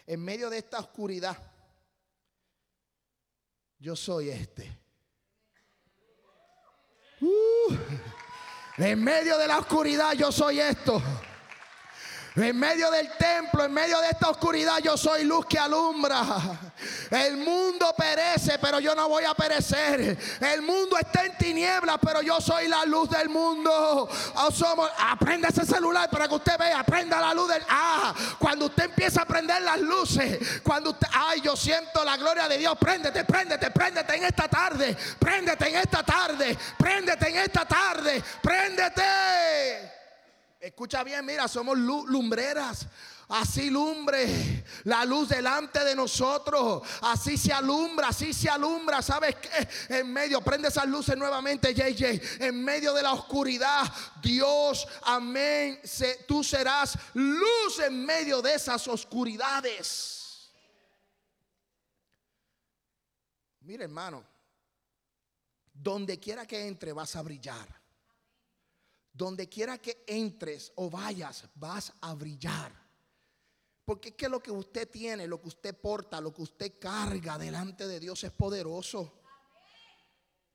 [0.07, 1.37] En medio de esta oscuridad,
[3.78, 4.81] yo soy este.
[7.20, 7.74] Uh,
[8.78, 11.00] en medio de la oscuridad, yo soy esto.
[12.35, 16.25] En medio del templo, en medio de esta oscuridad, yo soy luz que alumbra.
[17.11, 20.16] El mundo perece, pero yo no voy a perecer.
[20.40, 24.09] El mundo está en tinieblas, pero yo soy la luz del mundo.
[24.35, 26.81] Oh, somos, aprenda ese celular para que usted vea.
[26.81, 27.62] Aprenda la luz del.
[27.68, 31.09] Ah, cuando usted empieza a prender las luces, cuando usted.
[31.12, 32.79] Ay, yo siento la gloria de Dios.
[32.79, 34.97] Préndete, préndete, préndete en esta tarde.
[35.18, 36.57] Préndete en esta tarde.
[36.79, 38.23] Préndete en esta tarde.
[38.40, 39.82] Préndete.
[40.62, 42.87] Escucha bien, mira, somos lumbreras.
[43.31, 46.87] Así lumbre la luz delante de nosotros.
[47.01, 49.03] Así se alumbra, así se alumbra.
[49.03, 49.68] ¿Sabes qué?
[49.98, 52.44] En medio, prende esas luces nuevamente, JJ.
[52.44, 55.81] En medio de la oscuridad, Dios, amén.
[56.29, 60.53] tú serás luz en medio de esas oscuridades.
[63.62, 64.25] Mira, hermano,
[65.72, 67.82] donde quiera que entre vas a brillar.
[69.12, 72.72] Donde quiera que entres o vayas, vas a brillar.
[73.85, 77.37] Porque es que lo que usted tiene, lo que usted porta, lo que usted carga
[77.37, 79.20] delante de Dios es poderoso.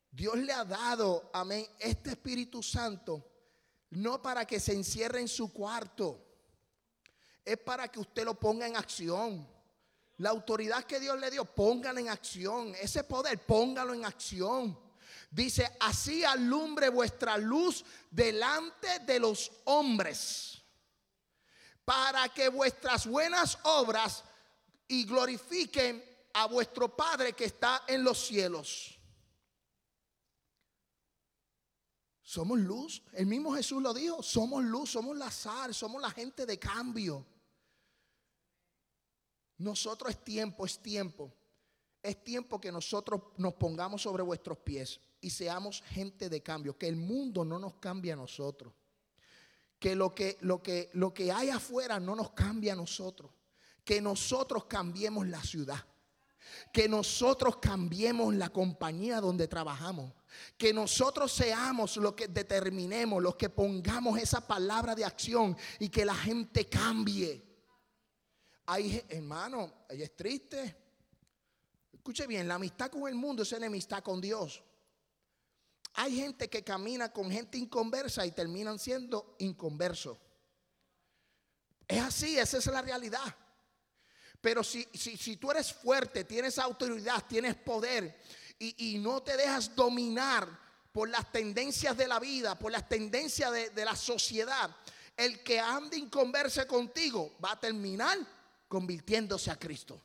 [0.10, 3.30] Dios le ha dado, amén, este Espíritu Santo,
[3.91, 6.26] no para que se encierre en su cuarto,
[7.46, 9.48] es para que usted lo ponga en acción.
[10.17, 12.74] La autoridad que Dios le dio, póngala en acción.
[12.82, 14.78] Ese poder, póngalo en acción.
[15.30, 20.62] Dice, así alumbre vuestra luz delante de los hombres,
[21.84, 24.24] para que vuestras buenas obras
[24.88, 28.98] y glorifiquen a vuestro Padre que está en los cielos.
[32.22, 33.04] Somos luz.
[33.13, 34.22] El mismo Jesús lo dijo.
[34.22, 37.26] Somos luz, somos la sal, somos la gente de cambio.
[39.60, 41.34] Nosotros es tiempo, es tiempo.
[42.04, 46.88] Es tiempo que nosotros nos pongamos sobre vuestros pies y seamos gente de cambio, que
[46.88, 48.74] el mundo no nos cambie a nosotros.
[49.80, 53.32] Que lo que, lo que, lo que hay afuera no nos cambie a nosotros.
[53.84, 55.86] Que nosotros cambiemos la ciudad.
[56.72, 60.14] Que nosotros cambiemos la compañía donde trabajamos.
[60.58, 66.06] Que nosotros seamos los que determinemos, los que pongamos esa palabra de acción y que
[66.06, 67.44] la gente cambie.
[68.66, 70.76] Hay, hermano, ella es triste.
[71.94, 74.64] Escuche bien, la amistad con el mundo es enemistad con Dios.
[76.00, 80.16] Hay gente que camina con gente inconversa y terminan siendo inconversos.
[81.88, 83.36] Es así, esa es la realidad.
[84.40, 88.16] Pero si, si, tú eres fuerte, tienes autoridad, tienes poder
[88.60, 90.48] y, no te dejas dominar
[90.92, 94.70] por las tendencias de la vida, por las tendencias de, de la sociedad,
[95.16, 98.20] el que ande inconverse contigo va a terminar
[98.68, 100.00] convirtiéndose a Cristo.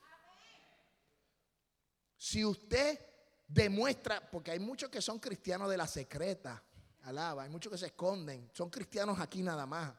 [2.17, 3.12] Si usted
[3.53, 6.63] demuestra, porque hay muchos que son cristianos de la secreta,
[7.03, 9.93] alaba, hay muchos que se esconden, son cristianos aquí nada más.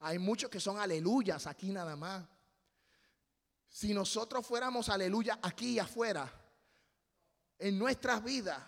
[0.00, 2.24] Hay muchos que son aleluyas aquí nada más.
[3.70, 6.30] Si nosotros fuéramos aleluya aquí y afuera,
[7.58, 8.62] en nuestras vidas,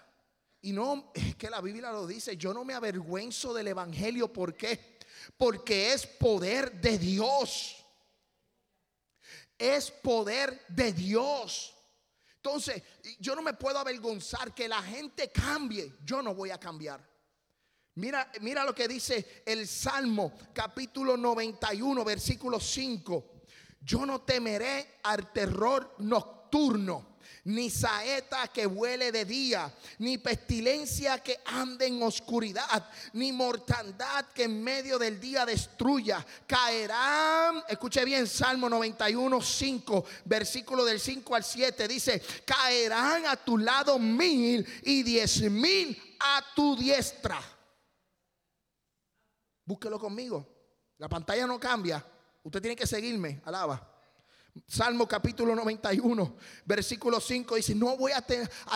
[0.62, 4.57] y no, es que la Biblia lo dice, yo no me avergüenzo del Evangelio, ¿por
[4.57, 4.98] qué?
[5.37, 7.85] Porque es poder de Dios.
[9.59, 11.76] Es poder de Dios.
[12.46, 12.80] Entonces,
[13.18, 15.94] yo no me puedo avergonzar que la gente cambie.
[16.04, 17.04] Yo no voy a cambiar.
[17.96, 23.32] Mira, mira lo que dice el Salmo capítulo 91, versículo 5.
[23.80, 31.39] Yo no temeré al terror nocturno ni saeta que vuele de día, ni pestilencia que
[31.45, 36.25] ande en oscuridad, ni mortandad que en medio del día destruya.
[36.47, 43.59] Caerán, escuche bien, Salmo 91, 5, versículo del 5 al 7, dice, caerán a tu
[43.59, 47.41] lado mil y diez mil a tu diestra.
[49.65, 50.47] Búsquelo conmigo.
[50.99, 52.05] La pantalla no cambia.
[52.43, 53.41] Usted tiene que seguirme.
[53.45, 53.95] Alaba.
[54.66, 58.25] Salmo capítulo 91, versículo 5 dice, no voy a,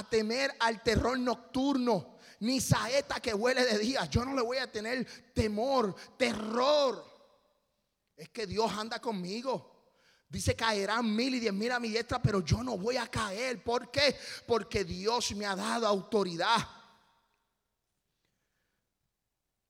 [0.05, 4.05] temer al terror nocturno, ni saeta que huele de día.
[4.05, 7.03] Yo no le voy a tener temor, terror.
[8.15, 9.71] Es que Dios anda conmigo.
[10.29, 13.65] Dice caerán mil y diez mil a mi diestra, pero yo no voy a caer.
[13.65, 14.17] ¿Por qué?
[14.47, 16.59] Porque Dios me ha dado autoridad.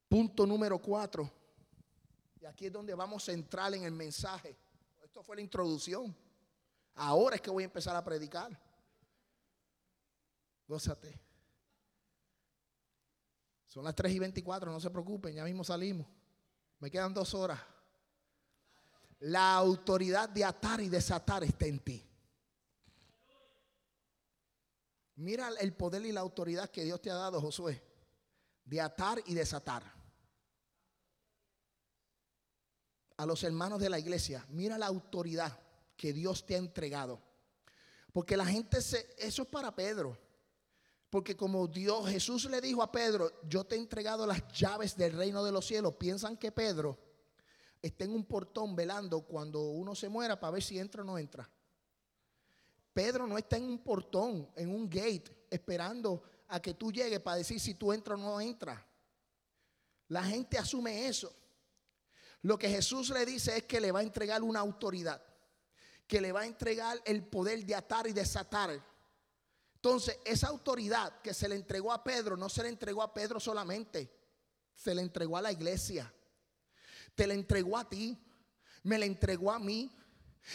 [0.08, 1.32] Punto número cuatro.
[2.40, 4.56] Y aquí es donde vamos a entrar en el mensaje.
[5.10, 6.16] Esto fue la introducción.
[6.94, 8.56] Ahora es que voy a empezar a predicar.
[10.68, 11.20] Gózate.
[13.66, 16.06] Son las 3 y 24, no se preocupen, ya mismo salimos.
[16.78, 17.60] Me quedan dos horas.
[19.18, 22.08] La autoridad de atar y desatar está en ti.
[25.16, 27.82] Mira el poder y la autoridad que Dios te ha dado, Josué,
[28.64, 29.99] de atar y desatar.
[33.20, 35.58] A los hermanos de la iglesia, mira la autoridad
[35.94, 37.20] que Dios te ha entregado.
[38.14, 40.16] Porque la gente se, eso es para Pedro.
[41.10, 45.12] Porque como Dios, Jesús le dijo a Pedro, yo te he entregado las llaves del
[45.12, 46.98] reino de los cielos, piensan que Pedro
[47.82, 51.18] está en un portón velando cuando uno se muera para ver si entra o no
[51.18, 51.46] entra.
[52.94, 57.36] Pedro no está en un portón, en un gate, esperando a que tú llegues para
[57.36, 58.80] decir si tú entras o no entras.
[60.08, 61.30] La gente asume eso.
[62.42, 65.22] Lo que Jesús le dice es que le va a entregar una autoridad,
[66.06, 68.82] que le va a entregar el poder de atar y desatar.
[69.74, 73.40] Entonces, esa autoridad que se le entregó a Pedro, no se le entregó a Pedro
[73.40, 74.10] solamente,
[74.74, 76.12] se le entregó a la iglesia,
[77.14, 78.18] te la entregó a ti,
[78.82, 79.94] me la entregó a mí.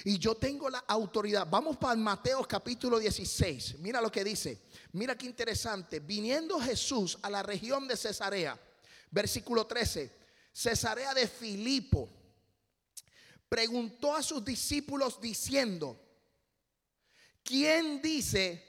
[0.03, 1.47] Y yo tengo la autoridad.
[1.49, 3.77] Vamos para Mateo capítulo 16.
[3.79, 4.63] Mira lo que dice.
[4.93, 5.99] Mira qué interesante.
[5.99, 8.59] Viniendo Jesús a la región de Cesarea,
[9.11, 10.24] versículo 13,
[10.55, 12.09] Cesarea de Filipo,
[13.49, 15.99] preguntó a sus discípulos diciendo,
[17.43, 18.63] ¿quién dice,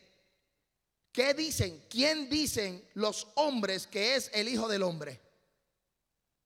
[1.12, 5.22] qué dicen, quién dicen los hombres que es el Hijo del Hombre?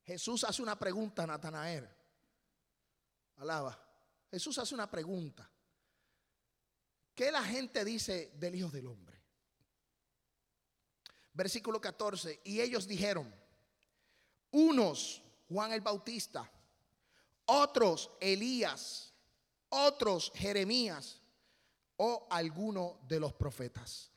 [0.05, 1.89] Jesús hace una pregunta a Natanael.
[3.37, 3.83] Alaba.
[4.31, 5.51] Jesús hace una pregunta.
[7.15, 9.19] ¿Qué la gente dice del Hijo del Hombre?
[11.33, 12.43] Versículo 14.
[12.45, 13.35] Y ellos dijeron,
[14.51, 16.49] unos Juan el Bautista,
[17.47, 19.13] otros Elías,
[19.71, 21.21] otros Jeremías
[21.97, 24.11] o alguno de los profetas.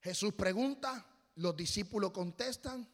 [0.00, 1.06] Jesús pregunta,
[1.36, 2.86] los discípulos contestan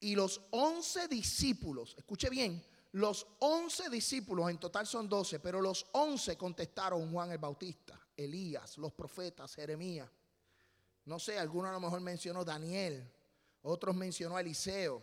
[0.00, 5.86] y los once discípulos, escuche bien, los once discípulos, en total son doce, pero los
[5.92, 10.10] once contestaron Juan el Bautista, Elías, los profetas, Jeremías.
[11.06, 13.08] No sé, alguno a lo mejor mencionó Daniel,
[13.62, 15.02] otros mencionó Eliseo.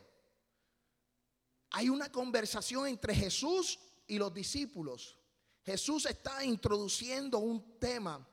[1.71, 5.17] Hay una conversación entre Jesús y los discípulos.
[5.63, 8.27] Jesús está introduciendo un tema.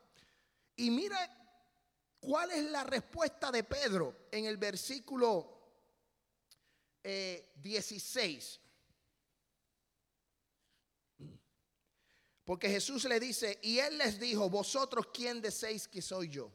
[0.75, 1.17] Y mira
[2.19, 5.57] cuál es la respuesta de Pedro en el versículo
[7.01, 8.55] 16.
[8.55, 8.59] Eh,
[12.43, 16.51] Porque Jesús le dice, y él les dijo, vosotros quién decéis que soy yo.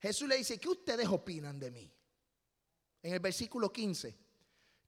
[0.00, 1.92] Jesús le dice, ¿qué ustedes opinan de mí?
[3.02, 4.16] En el versículo 15.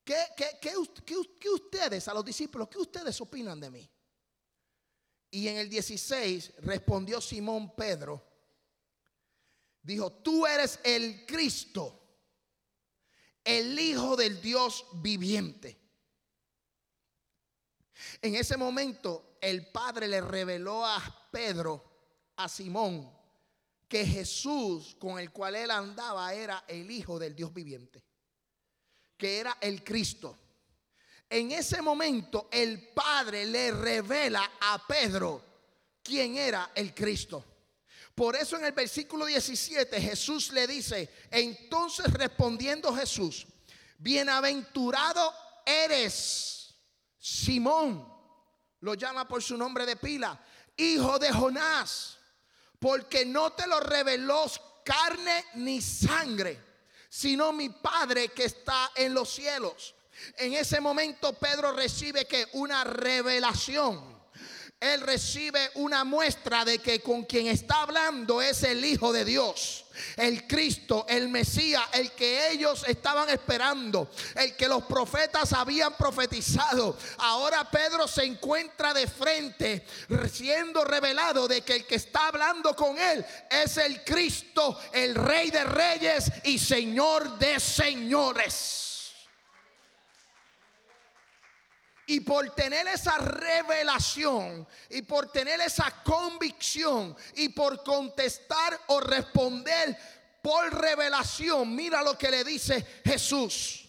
[0.05, 0.17] ¿Qué,
[0.61, 3.91] qué, ustedes, a los discípulos, qué ustedes opinan de mí?
[5.31, 8.23] Y en el 16 respondió Simón Pedro,
[9.83, 12.03] dijo, tú eres el Cristo
[13.45, 15.79] el Hijo del Dios viviente.
[18.21, 21.85] En ese momento el Padre le reveló a Pedro,
[22.37, 23.11] a Simón,
[23.93, 28.03] que Jesús con el cual él andaba era el Hijo del Dios viviente,
[29.19, 30.35] que era el Cristo.
[31.29, 35.45] En ese momento el Padre le revela a Pedro
[36.03, 37.45] quién era el Cristo.
[38.15, 43.47] Por eso en el versículo 17 Jesús le dice, entonces respondiendo Jesús,
[43.99, 45.35] bienaventurado
[45.67, 46.75] eres,
[47.19, 48.11] Simón,
[48.81, 50.43] lo llama por su nombre de pila,
[50.79, 52.21] hijo de Jonás,
[52.83, 54.45] porque no te lo reveló
[54.85, 56.59] carne ni sangre,
[57.09, 59.95] sino mi Padre que está en los cielos.
[60.37, 64.12] En ese momento Pedro recibe que una revelación
[64.83, 69.85] él recibe una muestra de que con quien está hablando es el Hijo de Dios,
[70.17, 76.99] el Cristo, el Mesías, el que ellos estaban esperando, el que los profetas habían profetizado.
[77.19, 79.87] Ahora Pedro se encuentra de frente,
[80.33, 85.53] siendo revelado de que el que está hablando con él es el Cristo, el Rey
[85.53, 88.92] de Reyes y Señor de Señores.
[92.13, 99.97] Y por tener esa revelación y por tener esa convicción y por contestar o responder
[100.43, 103.89] por revelación, mira lo que le dice Jesús.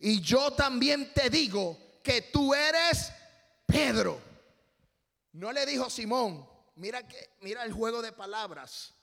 [0.00, 3.12] Y yo también te digo que tú eres
[3.66, 4.20] Pedro.
[5.34, 8.94] No le dijo Simón, mira que mira el juego de palabras.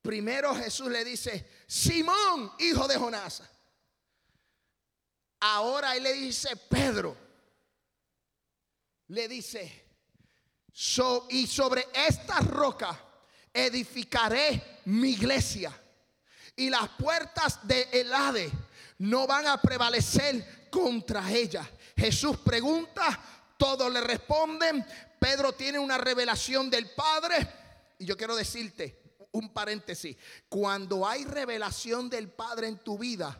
[0.00, 3.42] Primero Jesús le dice, Simón, hijo de Jonás.
[5.40, 7.26] Ahora él le dice, Pedro
[9.08, 9.86] le dice,
[11.30, 12.98] y sobre esta roca
[13.52, 15.72] edificaré mi iglesia
[16.56, 18.50] y las puertas de Elade
[18.98, 21.68] no van a prevalecer contra ella.
[21.96, 23.18] Jesús pregunta,
[23.56, 24.84] todos le responden,
[25.18, 27.48] Pedro tiene una revelación del Padre
[27.98, 29.02] y yo quiero decirte
[29.32, 30.16] un paréntesis,
[30.48, 33.36] cuando hay revelación del Padre en tu vida,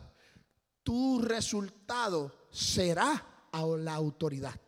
[0.83, 4.59] tu resultado será a la autoridad.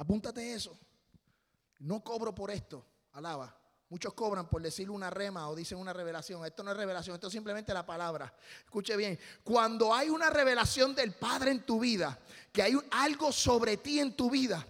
[0.00, 0.78] Apúntate eso.
[1.80, 2.82] No cobro por esto.
[3.12, 3.54] Alaba.
[3.90, 6.42] Muchos cobran por decir una rema o dicen una revelación.
[6.46, 8.34] Esto no es revelación, esto es simplemente la palabra.
[8.64, 12.18] Escuche bien, cuando hay una revelación del Padre en tu vida,
[12.50, 14.66] que hay algo sobre ti en tu vida,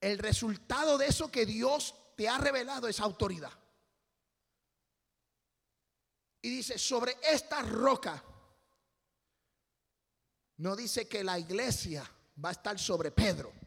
[0.00, 3.52] el resultado de eso que Dios te ha revelado es autoridad.
[6.40, 8.24] Y dice, sobre esta roca,
[10.56, 12.02] no dice que la iglesia
[12.44, 13.61] va a estar sobre Pedro.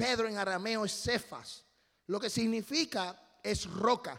[0.00, 1.62] Pedro en arameo es Cefas,
[2.06, 4.18] lo que significa es roca.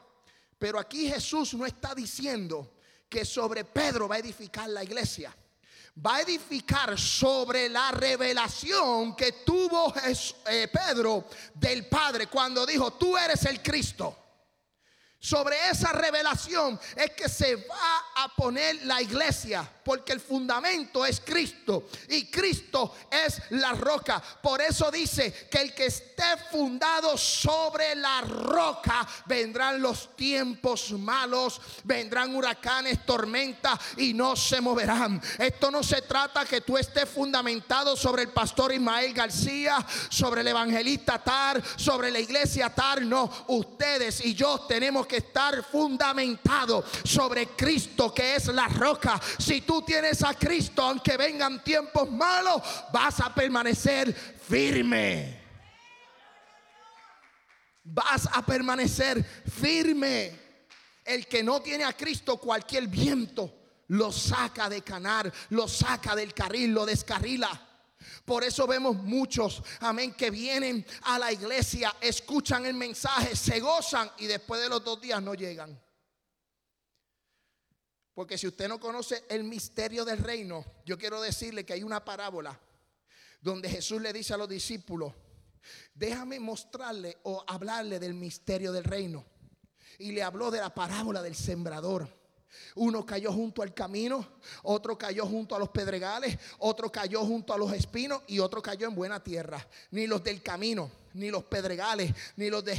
[0.60, 2.76] Pero aquí Jesús no está diciendo
[3.10, 5.36] que sobre Pedro va a edificar la iglesia.
[6.06, 9.92] Va a edificar sobre la revelación que tuvo
[10.46, 11.26] eh, Pedro
[11.56, 14.21] del Padre cuando dijo, tú eres el Cristo.
[15.24, 21.22] Sobre esa revelación es que se va a poner la iglesia, porque el fundamento es
[21.24, 24.20] Cristo y Cristo es la roca.
[24.42, 31.62] Por eso dice que el que esté fundado sobre la roca, vendrán los tiempos malos,
[31.84, 35.22] vendrán huracanes, tormentas y no se moverán.
[35.38, 40.48] Esto no se trata que tú estés fundamentado sobre el pastor Ismael García, sobre el
[40.48, 43.04] evangelista Tar, sobre la iglesia Tar.
[43.04, 49.20] No, ustedes y yo tenemos que estar fundamentado sobre Cristo que es la roca.
[49.38, 55.40] Si tú tienes a Cristo, aunque vengan tiempos malos, vas a permanecer firme.
[57.84, 60.40] Vas a permanecer firme.
[61.04, 66.34] El que no tiene a Cristo, cualquier viento lo saca de canar, lo saca del
[66.34, 67.71] carril, lo descarrila.
[68.26, 74.10] Por eso vemos muchos, amén, que vienen a la iglesia, escuchan el mensaje, se gozan
[74.18, 75.80] y después de los dos días no llegan.
[78.14, 82.04] Porque si usted no conoce el misterio del reino, yo quiero decirle que hay una
[82.04, 82.60] parábola
[83.42, 85.14] donde Jesús le dice a los discípulos,
[85.94, 89.26] déjame mostrarle o hablarle del misterio del reino.
[89.98, 92.21] Y le habló de la parábola del sembrador.
[92.76, 94.26] Uno cayó junto al camino,
[94.64, 98.88] otro cayó junto a los pedregales, otro cayó junto a los espinos y otro cayó
[98.88, 99.66] en buena tierra.
[99.92, 102.76] Ni los del camino, ni los pedregales, ni los de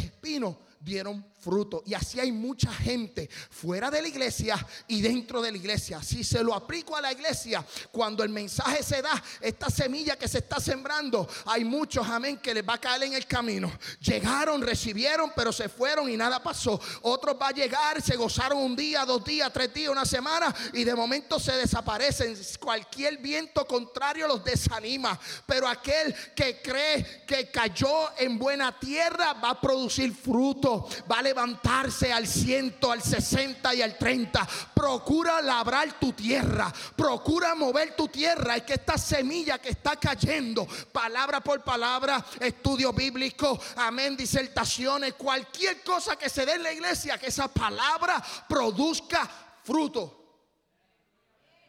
[0.85, 1.83] dieron fruto.
[1.87, 6.03] Y así hay mucha gente fuera de la iglesia y dentro de la iglesia.
[6.03, 10.29] Si se lo aplico a la iglesia, cuando el mensaje se da, esta semilla que
[10.29, 13.73] se está sembrando, hay muchos, amén, que les va a caer en el camino.
[14.01, 16.81] Llegaron, recibieron, pero se fueron y nada pasó.
[17.03, 20.85] Otros va a llegar, se gozaron un día, dos días, tres días, una semana y
[20.85, 22.37] de momento se desaparecen.
[22.61, 25.19] Cualquier viento contrario los desanima.
[25.47, 31.23] Pero aquel que cree que cayó en buena tierra va a producir fruto va a
[31.23, 34.47] levantarse al ciento, al 60 y al 30.
[34.75, 38.57] Procura labrar tu tierra, procura mover tu tierra.
[38.57, 45.83] Es que esta semilla que está cayendo, palabra por palabra, estudio bíblico, amén, disertaciones, cualquier
[45.83, 49.29] cosa que se dé en la iglesia, que esa palabra produzca
[49.63, 50.19] fruto.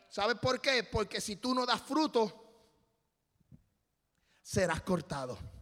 [0.09, 0.83] ¿Sabes por qué?
[0.83, 2.31] Porque si tú no das fruto,
[4.43, 5.52] serás cortado.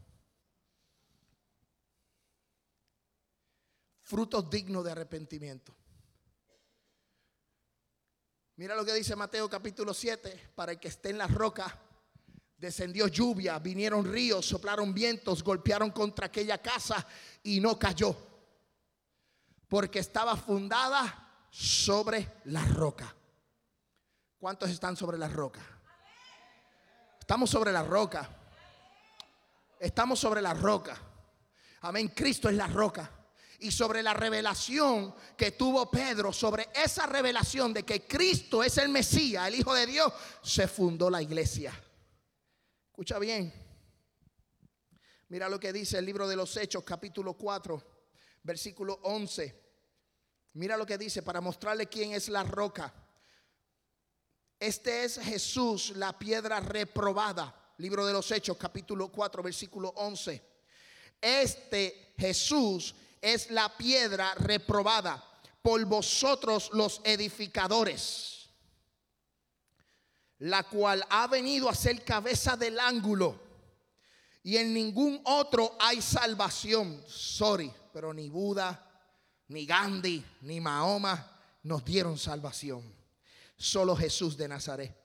[4.11, 5.73] Frutos dignos de arrepentimiento.
[8.57, 11.79] Mira lo que dice Mateo capítulo 7, para el que esté en la roca,
[12.57, 17.07] descendió lluvia, vinieron ríos, soplaron vientos, golpearon contra aquella casa
[17.41, 18.13] y no cayó,
[19.69, 23.15] porque estaba fundada sobre la roca.
[24.37, 25.61] ¿Cuántos están sobre la roca?
[27.17, 28.29] Estamos sobre la roca.
[29.79, 30.97] Estamos sobre la roca.
[31.79, 32.09] Amén.
[32.09, 33.09] Cristo es la roca
[33.61, 38.89] y sobre la revelación que tuvo Pedro, sobre esa revelación de que Cristo es el
[38.89, 41.71] Mesías, el Hijo de Dios, se fundó la iglesia.
[42.87, 43.53] Escucha bien.
[45.29, 47.81] Mira lo que dice el libro de los Hechos, capítulo 4,
[48.41, 49.55] versículo 11.
[50.53, 52.91] Mira lo que dice para mostrarle quién es la roca.
[54.59, 57.73] Este es Jesús, la piedra reprobada.
[57.77, 60.41] Libro de los Hechos, capítulo 4, versículo 11.
[61.21, 65.23] Este Jesús es la piedra reprobada
[65.61, 68.49] por vosotros los edificadores,
[70.39, 73.39] la cual ha venido a ser cabeza del ángulo.
[74.43, 77.03] Y en ningún otro hay salvación.
[77.07, 78.87] Sorry, pero ni Buda,
[79.49, 82.81] ni Gandhi, ni Mahoma nos dieron salvación.
[83.55, 84.97] Solo Jesús de Nazaret.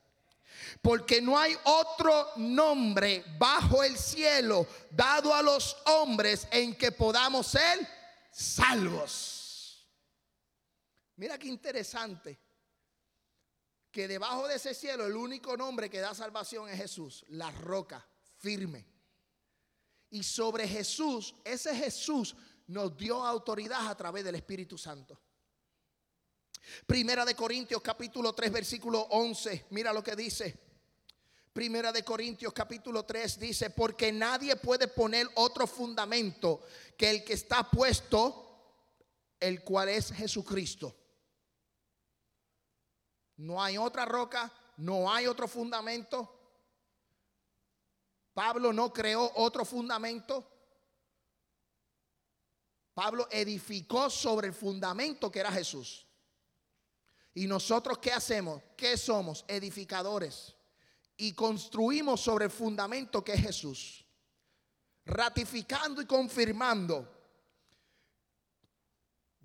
[0.80, 7.46] Porque no hay otro nombre bajo el cielo dado a los hombres en que podamos
[7.48, 7.95] ser
[8.36, 9.88] salvos.
[11.16, 12.38] Mira qué interesante
[13.90, 18.06] que debajo de ese cielo el único nombre que da salvación es Jesús, la roca
[18.36, 18.86] firme.
[20.10, 25.18] Y sobre Jesús, ese Jesús nos dio autoridad a través del Espíritu Santo.
[26.86, 30.65] Primera de Corintios capítulo 3 versículo 11, mira lo que dice.
[31.56, 36.62] Primera de Corintios capítulo 3 dice, porque nadie puede poner otro fundamento
[36.98, 38.84] que el que está puesto,
[39.40, 40.94] el cual es Jesucristo.
[43.38, 46.30] No hay otra roca, no hay otro fundamento.
[48.34, 50.46] Pablo no creó otro fundamento.
[52.92, 56.06] Pablo edificó sobre el fundamento que era Jesús.
[57.32, 58.62] Y nosotros qué hacemos?
[58.76, 59.42] ¿Qué somos?
[59.48, 60.55] Edificadores.
[61.16, 64.04] Y construimos sobre el fundamento que es Jesús.
[65.04, 67.12] Ratificando y confirmando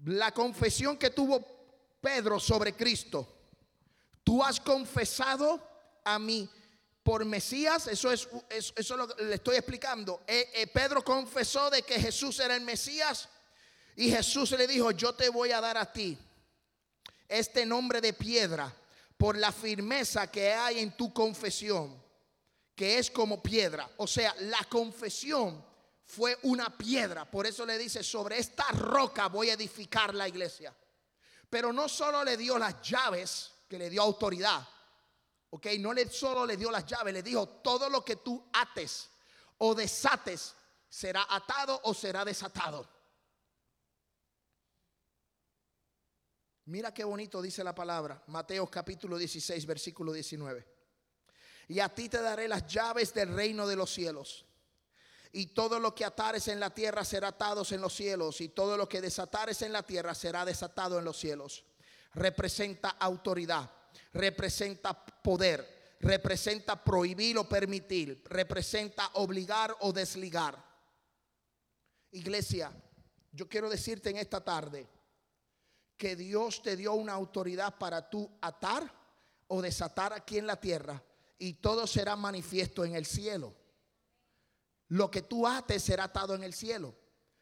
[0.05, 1.45] la confesión que tuvo
[2.01, 3.41] Pedro sobre Cristo
[4.23, 5.61] Tú has confesado
[6.03, 6.49] a mí
[7.03, 8.27] por Mesías, eso es
[8.75, 10.21] eso, lo que le estoy explicando.
[10.27, 13.27] Eh, eh, Pedro confesó de que Jesús era el Mesías
[13.95, 16.17] y Jesús le dijo, yo te voy a dar a ti
[17.27, 18.73] este nombre de piedra
[19.21, 22.03] por la firmeza que hay en tu confesión,
[22.75, 23.87] que es como piedra.
[23.97, 25.63] O sea, la confesión
[26.03, 27.29] fue una piedra.
[27.29, 30.75] Por eso le dice, sobre esta roca voy a edificar la iglesia.
[31.47, 34.67] Pero no solo le dio las llaves, que le dio autoridad.
[35.51, 39.07] Ok, no le solo le dio las llaves, le dijo: todo lo que tú ates
[39.59, 40.55] o desates
[40.89, 42.89] será atado o será desatado.
[46.71, 50.65] Mira qué bonito dice la palabra, Mateo capítulo 16, versículo 19.
[51.67, 54.45] Y a ti te daré las llaves del reino de los cielos.
[55.33, 58.39] Y todo lo que atares en la tierra será atado en los cielos.
[58.39, 61.65] Y todo lo que desatares en la tierra será desatado en los cielos
[62.13, 63.69] representa autoridad,
[64.13, 70.57] representa poder, representa prohibir o permitir, representa obligar o desligar.
[72.11, 72.71] Iglesia,
[73.33, 74.87] yo quiero decirte en esta tarde
[76.01, 78.91] que Dios te dio una autoridad para tú atar
[79.47, 80.99] o desatar aquí en la tierra
[81.37, 83.53] y todo será manifiesto en el cielo.
[84.87, 86.95] Lo que tú ates será atado en el cielo.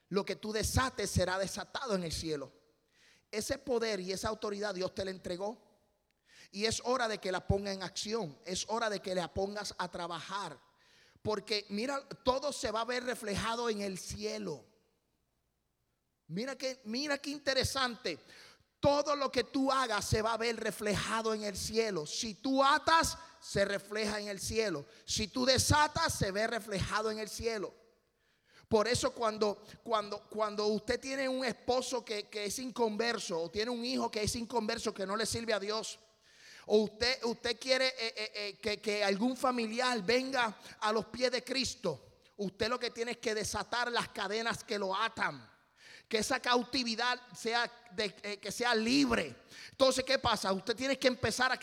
[0.10, 2.51] Lo que tú desates será desatado en el cielo.
[3.32, 5.57] Ese poder y esa autoridad Dios te la entregó.
[6.51, 8.38] Y es hora de que la ponga en acción.
[8.43, 10.60] Es hora de que la pongas a trabajar.
[11.22, 14.66] Porque mira, todo se va a ver reflejado en el cielo.
[16.30, 18.20] Mira que, mira qué interesante.
[18.80, 22.05] Todo lo que tú hagas se va a ver reflejado en el cielo.
[22.05, 24.86] Si tú atas, se refleja en el cielo.
[25.05, 27.73] Si tú desatas, se ve reflejado en el cielo.
[28.69, 33.84] Por eso cuando, cuando, cuando usted tiene un esposo que, es inconverso o tiene un
[33.84, 35.99] hijo que es inconverso, que no le sirve a Dios,
[36.67, 41.32] o usted, usted quiere eh, eh, eh, que, que algún familiar venga a los pies
[41.32, 45.49] de Cristo, usted lo que tiene es que desatar las cadenas que lo atan
[46.10, 49.36] que esa cautividad sea de, que sea libre.
[49.72, 50.51] Entonces, ¿qué pasa?
[50.51, 51.60] Usted tiene que empezar a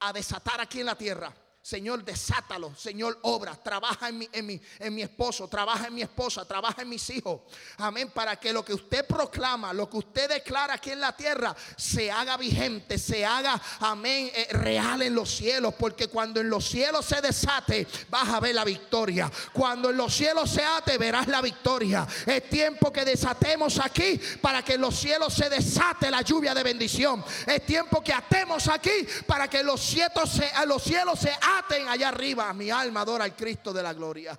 [0.00, 1.32] a desatar aquí en la tierra
[1.64, 2.74] Señor, desátalo.
[2.76, 3.54] Señor, obra.
[3.54, 7.08] Trabaja en mi, en, mi, en mi esposo, trabaja en mi esposa, trabaja en mis
[7.08, 7.40] hijos.
[7.78, 8.10] Amén.
[8.10, 12.10] Para que lo que usted proclama, lo que usted declara aquí en la tierra, se
[12.10, 15.72] haga vigente, se haga, amén, eh, real en los cielos.
[15.78, 19.32] Porque cuando en los cielos se desate, vas a ver la victoria.
[19.54, 22.06] Cuando en los cielos se ate, verás la victoria.
[22.26, 26.62] Es tiempo que desatemos aquí para que en los cielos se desate la lluvia de
[26.62, 27.24] bendición.
[27.46, 31.53] Es tiempo que atemos aquí para que los cielos se, los cielos se aten
[31.88, 32.52] allá arriba.
[32.52, 34.38] Mi alma adora al Cristo de la gloria.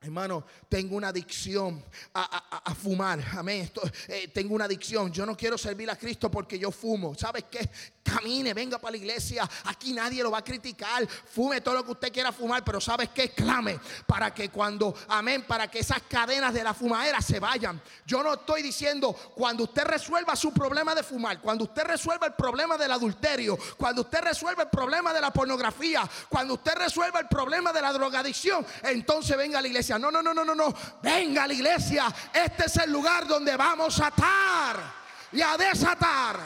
[0.00, 1.84] Hermano, tengo una adicción
[2.14, 3.20] a, fumar.
[3.36, 3.68] Amén.
[4.06, 5.12] Eh, tengo una adicción.
[5.12, 7.16] Yo no quiero servir a Cristo porque yo fumo.
[7.16, 7.68] ¿Sabes qué?
[8.04, 9.48] Camine, venga para la iglesia.
[9.64, 11.06] Aquí nadie lo va a criticar.
[11.06, 13.30] Fume todo lo que usted quiera fumar, pero ¿sabes qué?
[13.30, 17.82] Clame para que cuando, amén, para que esas cadenas de la fumadera se vayan.
[18.06, 22.34] Yo no estoy diciendo cuando usted resuelva su problema de fumar, cuando usted resuelva el
[22.34, 27.26] problema del adulterio, cuando usted resuelva el problema de la pornografía, cuando usted resuelva el
[27.26, 29.87] problema de la drogadicción, entonces venga a la iglesia.
[29.96, 30.74] No, no, no, no, no, no.
[31.00, 32.12] Venga a la iglesia.
[32.34, 34.80] Este es el lugar donde vamos a atar
[35.30, 36.40] y a desatar.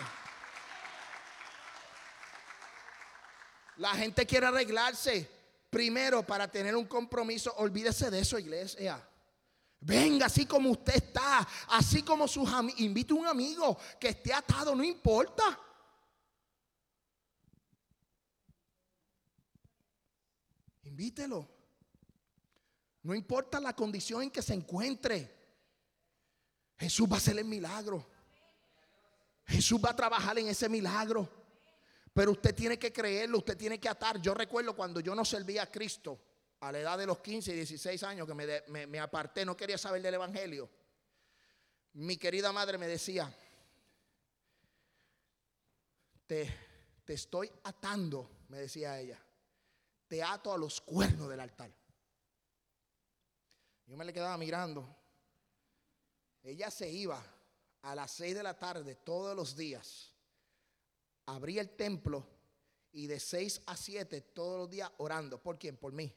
[3.77, 5.29] La gente quiere arreglarse.
[5.71, 9.03] Primero, para tener un compromiso, olvídese de eso, iglesia.
[9.81, 12.81] Venga así como usted está, así como sus amigos.
[12.81, 15.59] Invite a un amigo que esté atado, no importa.
[20.85, 21.62] Invítelo.
[23.03, 25.43] No importa la condición en que se encuentre.
[26.79, 28.07] Jesús va a hacer el milagro.
[29.47, 31.29] Jesús va a trabajar en ese milagro.
[32.13, 34.21] Pero usted tiene que creerlo, usted tiene que atar.
[34.21, 36.19] Yo recuerdo cuando yo no servía a Cristo,
[36.61, 39.79] a la edad de los 15 y 16 años, que me, me aparté, no quería
[39.79, 40.71] saber del Evangelio.
[41.95, 43.35] Mi querida madre me decía,
[46.27, 46.55] te,
[47.05, 49.21] te estoy atando, me decía ella,
[50.09, 51.71] te ato a los cuernos del altar.
[53.87, 54.97] Yo me le quedaba mirando.
[56.43, 57.23] Ella se iba
[57.83, 60.13] a las 6 de la tarde todos los días
[61.27, 62.27] abría el templo
[62.93, 65.41] y de 6 a 7 todos los días orando.
[65.43, 65.77] ¿Por quién?
[65.77, 66.15] Por mí.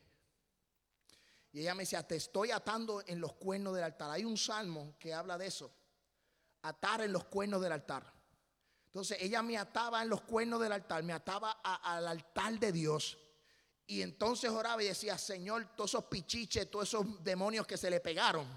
[1.52, 4.12] Y ella me decía, te estoy atando en los cuernos del altar.
[4.12, 5.72] Hay un salmo que habla de eso.
[6.64, 8.12] Atar en los cuernos del altar.
[8.88, 13.18] Entonces ella me ataba en los cuernos del altar, me ataba al altar de Dios.
[13.88, 18.00] Y entonces oraba y decía, Señor, todos esos pichiches, todos esos demonios que se le
[18.00, 18.48] pegaron,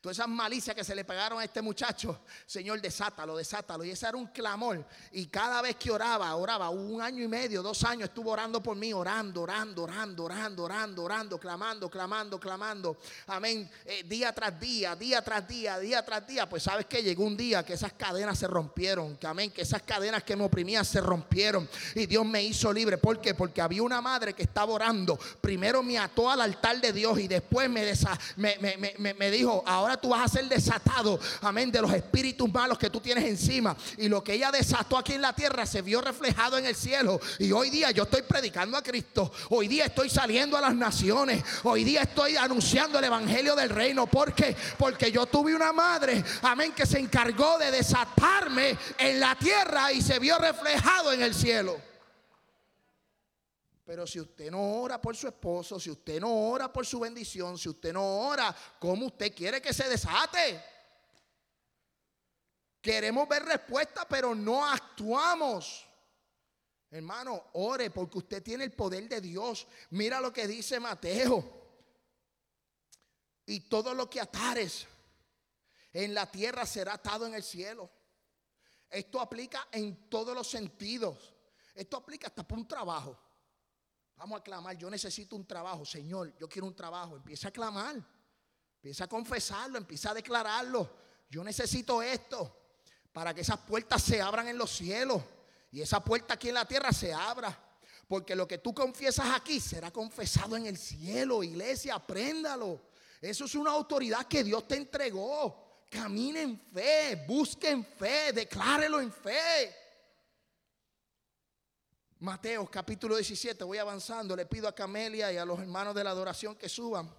[0.00, 3.84] Todas esas malicias que se le pegaron a este muchacho, Señor, desátalo, desátalo.
[3.84, 4.82] Y ese era un clamor.
[5.12, 8.76] Y cada vez que oraba, oraba, un año y medio, dos años, estuvo orando por
[8.76, 12.96] mí, orando, orando, orando, orando, orando, orando, clamando, clamando, clamando.
[13.26, 13.70] Amén.
[13.84, 16.48] Eh, día tras día, día tras día, día tras día.
[16.48, 19.18] Pues sabes que llegó un día que esas cadenas se rompieron.
[19.18, 21.68] Que amén, que esas cadenas que me oprimían se rompieron.
[21.94, 22.96] Y Dios me hizo libre.
[22.96, 23.34] ¿Por qué?
[23.34, 25.18] Porque había una madre que estaba orando.
[25.42, 27.92] Primero me ató al altar de Dios y después me,
[28.36, 28.58] me,
[28.98, 32.90] me, me dijo, ahora tú vas a ser desatado, amén, de los espíritus malos que
[32.90, 33.76] tú tienes encima.
[33.98, 37.20] Y lo que ella desató aquí en la tierra se vio reflejado en el cielo.
[37.38, 39.32] Y hoy día yo estoy predicando a Cristo.
[39.50, 41.42] Hoy día estoy saliendo a las naciones.
[41.64, 44.06] Hoy día estoy anunciando el evangelio del reino.
[44.06, 44.56] ¿Por qué?
[44.78, 50.02] Porque yo tuve una madre, amén, que se encargó de desatarme en la tierra y
[50.02, 51.89] se vio reflejado en el cielo.
[53.90, 57.58] Pero si usted no ora por su esposo, si usted no ora por su bendición,
[57.58, 60.62] si usted no ora, ¿cómo usted quiere que se desate?
[62.80, 65.84] Queremos ver respuesta, pero no actuamos.
[66.88, 69.66] Hermano, ore porque usted tiene el poder de Dios.
[69.90, 71.42] Mira lo que dice Mateo.
[73.44, 74.86] Y todo lo que atares
[75.92, 77.90] en la tierra será atado en el cielo.
[78.88, 81.34] Esto aplica en todos los sentidos.
[81.74, 83.29] Esto aplica hasta por un trabajo.
[84.20, 87.16] Vamos a clamar, yo necesito un trabajo, Señor, yo quiero un trabajo.
[87.16, 87.96] Empieza a clamar,
[88.74, 90.90] empieza a confesarlo, empieza a declararlo.
[91.30, 92.54] Yo necesito esto
[93.14, 95.22] para que esas puertas se abran en los cielos
[95.72, 97.58] y esa puerta aquí en la tierra se abra.
[98.06, 102.78] Porque lo que tú confiesas aquí será confesado en el cielo, iglesia, apréndalo.
[103.22, 105.86] Eso es una autoridad que Dios te entregó.
[105.88, 109.74] Camine en fe, busque en fe, declárelo en fe.
[112.20, 116.10] Mateo capítulo 17, voy avanzando, le pido a Camelia y a los hermanos de la
[116.10, 117.10] adoración que suban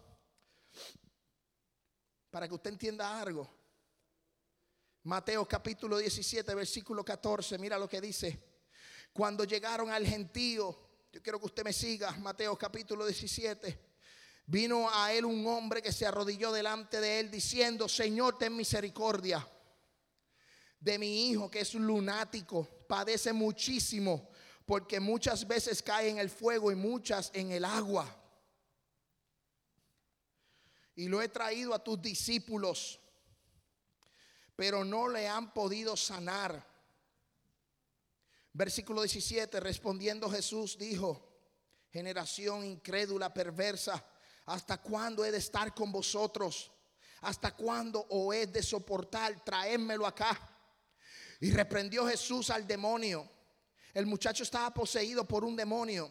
[2.30, 3.50] para que usted entienda algo.
[5.02, 8.44] Mateo capítulo 17, versículo 14, mira lo que dice.
[9.12, 10.78] Cuando llegaron al gentío,
[11.12, 13.80] yo quiero que usted me siga, Mateo capítulo 17,
[14.46, 19.48] vino a él un hombre que se arrodilló delante de él diciendo, Señor, ten misericordia
[20.80, 24.31] de mi hijo que es lunático, padece muchísimo
[24.72, 28.08] porque muchas veces cae en el fuego y muchas en el agua.
[30.96, 32.98] Y lo he traído a tus discípulos,
[34.56, 36.66] pero no le han podido sanar.
[38.54, 41.22] Versículo 17, respondiendo Jesús dijo,
[41.90, 44.02] generación incrédula, perversa,
[44.46, 46.72] ¿hasta cuándo he de estar con vosotros?
[47.20, 49.44] ¿Hasta cuándo os he de soportar?
[49.44, 50.40] Traédmelo acá.
[51.42, 53.30] Y reprendió Jesús al demonio
[53.94, 56.10] el muchacho estaba poseído por un demonio,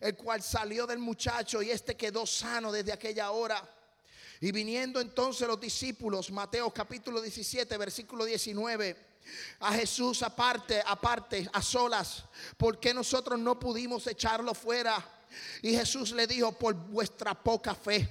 [0.00, 3.62] el cual salió del muchacho y este quedó sano desde aquella hora.
[4.40, 8.96] Y viniendo entonces los discípulos, Mateo capítulo 17, versículo 19,
[9.60, 12.24] a Jesús aparte, aparte, a solas,
[12.56, 15.04] porque nosotros no pudimos echarlo fuera?
[15.62, 18.08] Y Jesús le dijo, por vuestra poca fe.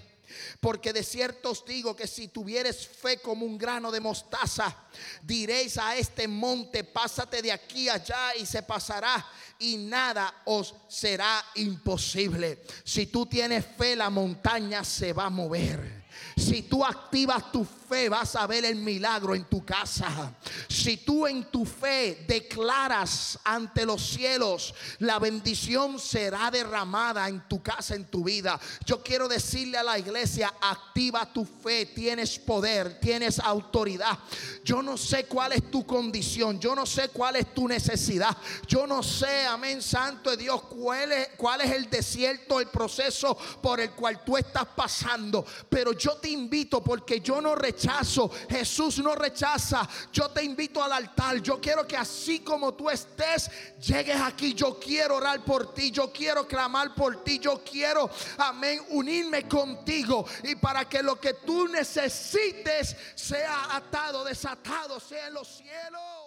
[0.59, 4.75] Porque de cierto os digo que si tuvieres fe como un grano de mostaza,
[5.21, 9.25] diréis a este monte, pásate de aquí allá y se pasará
[9.59, 12.63] y nada os será imposible.
[12.83, 16.06] Si tú tienes fe, la montaña se va a mover.
[16.37, 20.35] Si tú activas tu fe, vas a ver el milagro en tu casa.
[20.69, 27.63] Si tú en tu fe declaras ante los cielos, la bendición será derramada en tu
[27.63, 28.59] casa, en tu vida.
[28.85, 34.19] Yo quiero decirle a la iglesia, activa tu fe, tienes poder, tienes autoridad.
[34.63, 38.37] Yo no sé cuál es tu condición, yo no sé cuál es tu necesidad.
[38.67, 43.35] Yo no sé, amén, santo de Dios, cuál es, cuál es el desierto, el proceso
[43.59, 45.43] por el cual tú estás pasando.
[45.67, 49.87] Pero yo te te invito porque yo no rechazo, Jesús no rechaza.
[50.11, 51.37] Yo te invito al altar.
[51.41, 53.49] Yo quiero que así como tú estés,
[53.79, 54.53] llegues aquí.
[54.53, 55.89] Yo quiero orar por ti.
[55.89, 57.39] Yo quiero clamar por ti.
[57.39, 58.09] Yo quiero,
[58.39, 60.25] amén, unirme contigo.
[60.43, 66.26] Y para que lo que tú necesites sea atado, desatado, sea en los cielos.